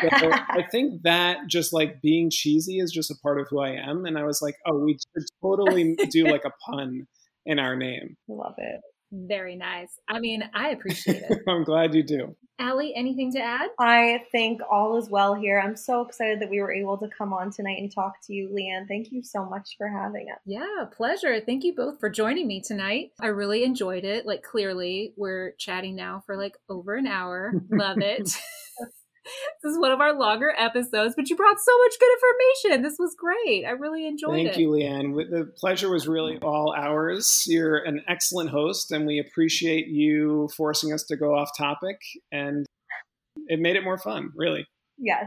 [0.00, 3.72] So I think that just like being cheesy is just a part of who I
[3.72, 4.06] am.
[4.06, 7.06] And I was like, oh, we should totally do like a pun
[7.44, 8.16] in our name.
[8.28, 8.80] Love it.
[9.12, 9.98] Very nice.
[10.08, 11.38] I mean, I appreciate it.
[11.48, 12.34] I'm glad you do.
[12.58, 13.70] Allie, anything to add?
[13.78, 15.60] I think all is well here.
[15.60, 18.48] I'm so excited that we were able to come on tonight and talk to you,
[18.48, 18.86] Leanne.
[18.88, 20.38] Thank you so much for having us.
[20.46, 21.40] Yeah, pleasure.
[21.40, 23.10] Thank you both for joining me tonight.
[23.20, 24.26] I really enjoyed it.
[24.26, 27.52] Like, clearly, we're chatting now for like over an hour.
[27.70, 28.30] Love it.
[29.62, 32.82] this is one of our longer episodes, but you brought so much good information.
[32.82, 33.64] This was great.
[33.64, 34.54] I really enjoyed Thank it.
[34.54, 35.30] Thank you, Leanne.
[35.30, 37.44] The pleasure was really all ours.
[37.48, 41.98] You're an excellent host, and we appreciate you forcing us to go off topic.
[42.30, 42.66] And
[43.46, 44.66] it made it more fun, really.
[44.98, 45.26] Yes.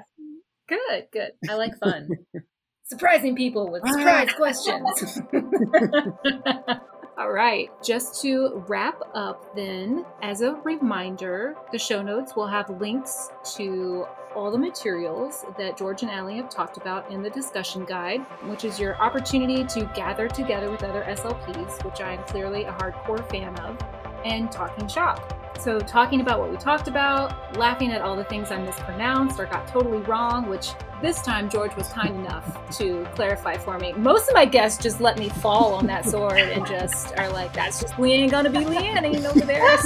[0.67, 1.31] Good, good.
[1.49, 2.09] I like fun.
[2.87, 5.19] Surprising people with surprise questions.
[7.17, 12.69] All right, just to wrap up, then, as a reminder, the show notes will have
[12.81, 14.05] links to
[14.35, 18.65] all the materials that George and Allie have talked about in the discussion guide, which
[18.65, 23.25] is your opportunity to gather together with other SLPs, which I am clearly a hardcore
[23.29, 23.77] fan of,
[24.25, 25.44] and talking shop.
[25.59, 29.45] So, talking about what we talked about, laughing at all the things I mispronounced or
[29.45, 33.93] got totally wrong, which this time George was kind enough to clarify for me.
[33.93, 37.53] Most of my guests just let me fall on that sword and just are like,
[37.53, 39.77] that's just Leanne gonna be Leanne, ain't over there.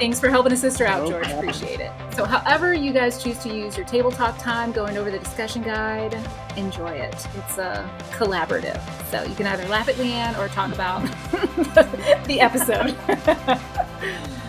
[0.00, 1.24] Thanks for helping a sister out, George.
[1.26, 1.48] problem.
[1.48, 1.92] Appreciate it.
[2.14, 5.62] So, however you guys choose to use your Table Talk time going over the discussion
[5.62, 6.18] guide,
[6.56, 7.14] enjoy it.
[7.36, 8.80] It's a collaborative.
[9.10, 11.02] So, you can either laugh at Leanne or talk about
[12.26, 12.96] the episode.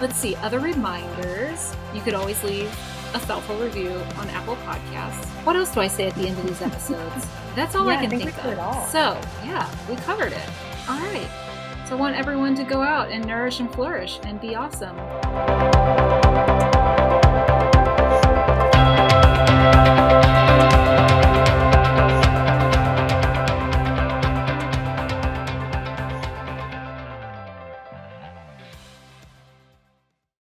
[0.00, 1.74] Let's see, other reminders.
[1.92, 2.66] You could always leave
[3.14, 5.24] a thoughtful review on Apple Podcasts.
[5.44, 7.26] What else do I say at the end of these episodes?
[7.56, 8.76] That's all Yeah, I I can think we think, covered of.
[8.76, 8.86] all.
[8.86, 10.48] So, yeah, we covered it.
[10.88, 11.28] All right.
[11.88, 14.96] So I want everyone to go out and nourish and flourish and be awesome.